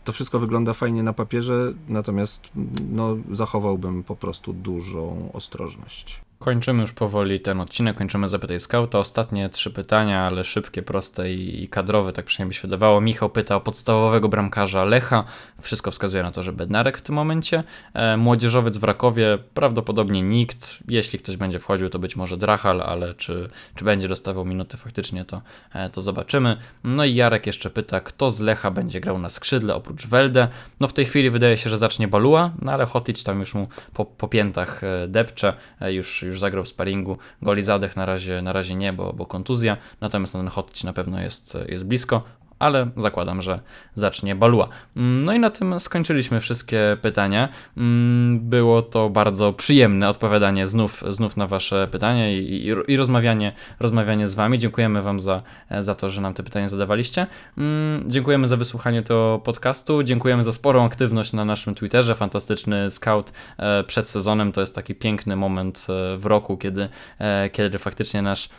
[0.06, 2.50] to wszystko wygląda fajnie na papierze, natomiast
[2.92, 6.25] no, zachowałbym po prostu dużą ostrożność.
[6.40, 9.00] Kończymy już powoli ten odcinek, kończymy Zapytaj Skauta.
[9.00, 13.02] Ostatnie trzy pytania, ale szybkie, proste i kadrowe, tak przynajmniej się wydawało.
[13.02, 15.24] Michał pyta o podstawowego bramkarza Lecha.
[15.62, 17.64] Wszystko wskazuje na to, że Bednarek w tym momencie.
[17.94, 20.78] E, młodzieżowiec w Rakowie, prawdopodobnie nikt.
[20.88, 25.26] Jeśli ktoś będzie wchodził, to być może Drachal, ale czy, czy będzie dostawał minuty faktycznie,
[25.26, 25.42] to,
[25.74, 26.58] e, to zobaczymy.
[26.84, 30.48] No i Jarek jeszcze pyta, kto z Lecha będzie grał na skrzydle oprócz Welde.
[30.80, 33.68] No w tej chwili wydaje się, że zacznie Balua, no ale Hotic tam już mu
[33.94, 37.18] po, po piętach e, depcze, e, już, już zagrał w sparingu.
[37.42, 40.94] Goli zadech na razie, na razie nie, bo, bo kontuzja, natomiast no, ten Hotic na
[40.94, 42.24] pewno jest, jest blisko.
[42.60, 43.60] Ale zakładam, że
[43.96, 44.70] zacznie Balua.
[44.96, 47.50] Mm, No i na tym skończyliśmy wszystkie pytania.
[47.78, 53.54] Mm, Było to bardzo przyjemne odpowiadanie znów, znów na Wasze pytania i, i, i rozmawianie,
[53.80, 54.60] rozmawianie z Wami.
[54.60, 55.42] Dziękujemy Wam za,
[55.80, 57.28] za to, że nam te pytania zadawaliście.
[57.58, 60.04] Mm, Dziękujemy za wysłuchanie tego podcastu.
[60.04, 62.16] Dziękujemy za sporą aktywność na naszym Twitterze.
[62.16, 66.90] Fantastyczny scout e, przed sezonem to jest taki piękny moment e, w roku, kiedy,
[67.20, 68.50] e, kiedy faktycznie nasz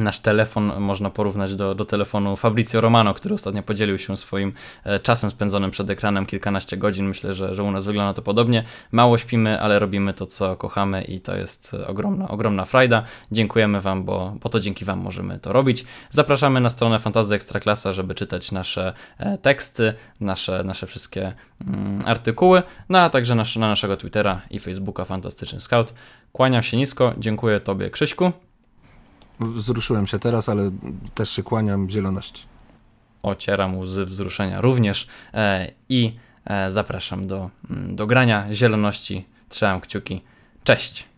[0.00, 4.52] Nasz telefon można porównać do, do telefonu Fabrizio Romano, który ostatnio podzielił się swoim
[4.84, 7.08] e, czasem spędzonym przed ekranem kilkanaście godzin.
[7.08, 8.64] Myślę, że, że u nas wygląda to podobnie.
[8.92, 13.02] Mało śpimy, ale robimy to, co kochamy i to jest ogromna, ogromna frajda.
[13.32, 15.84] Dziękujemy Wam, bo, bo to dzięki Wam możemy to robić.
[16.10, 21.32] Zapraszamy na stronę Fantazy Ekstraklasa, żeby czytać nasze e, teksty, nasze, nasze wszystkie
[21.66, 25.94] mm, artykuły, no a także nasz, na naszego Twittera i Facebooka Fantastyczny Scout.
[26.32, 28.32] Kłaniam się nisko, dziękuję Tobie Krzyśku.
[29.40, 30.70] Wzruszyłem się teraz, ale
[31.14, 32.44] też się kłaniam zieloności.
[33.22, 39.24] ocieram łzy wzruszenia również e, i e, zapraszam do, mm, do grania zieloności.
[39.48, 40.22] Trzymam kciuki.
[40.64, 41.09] Cześć!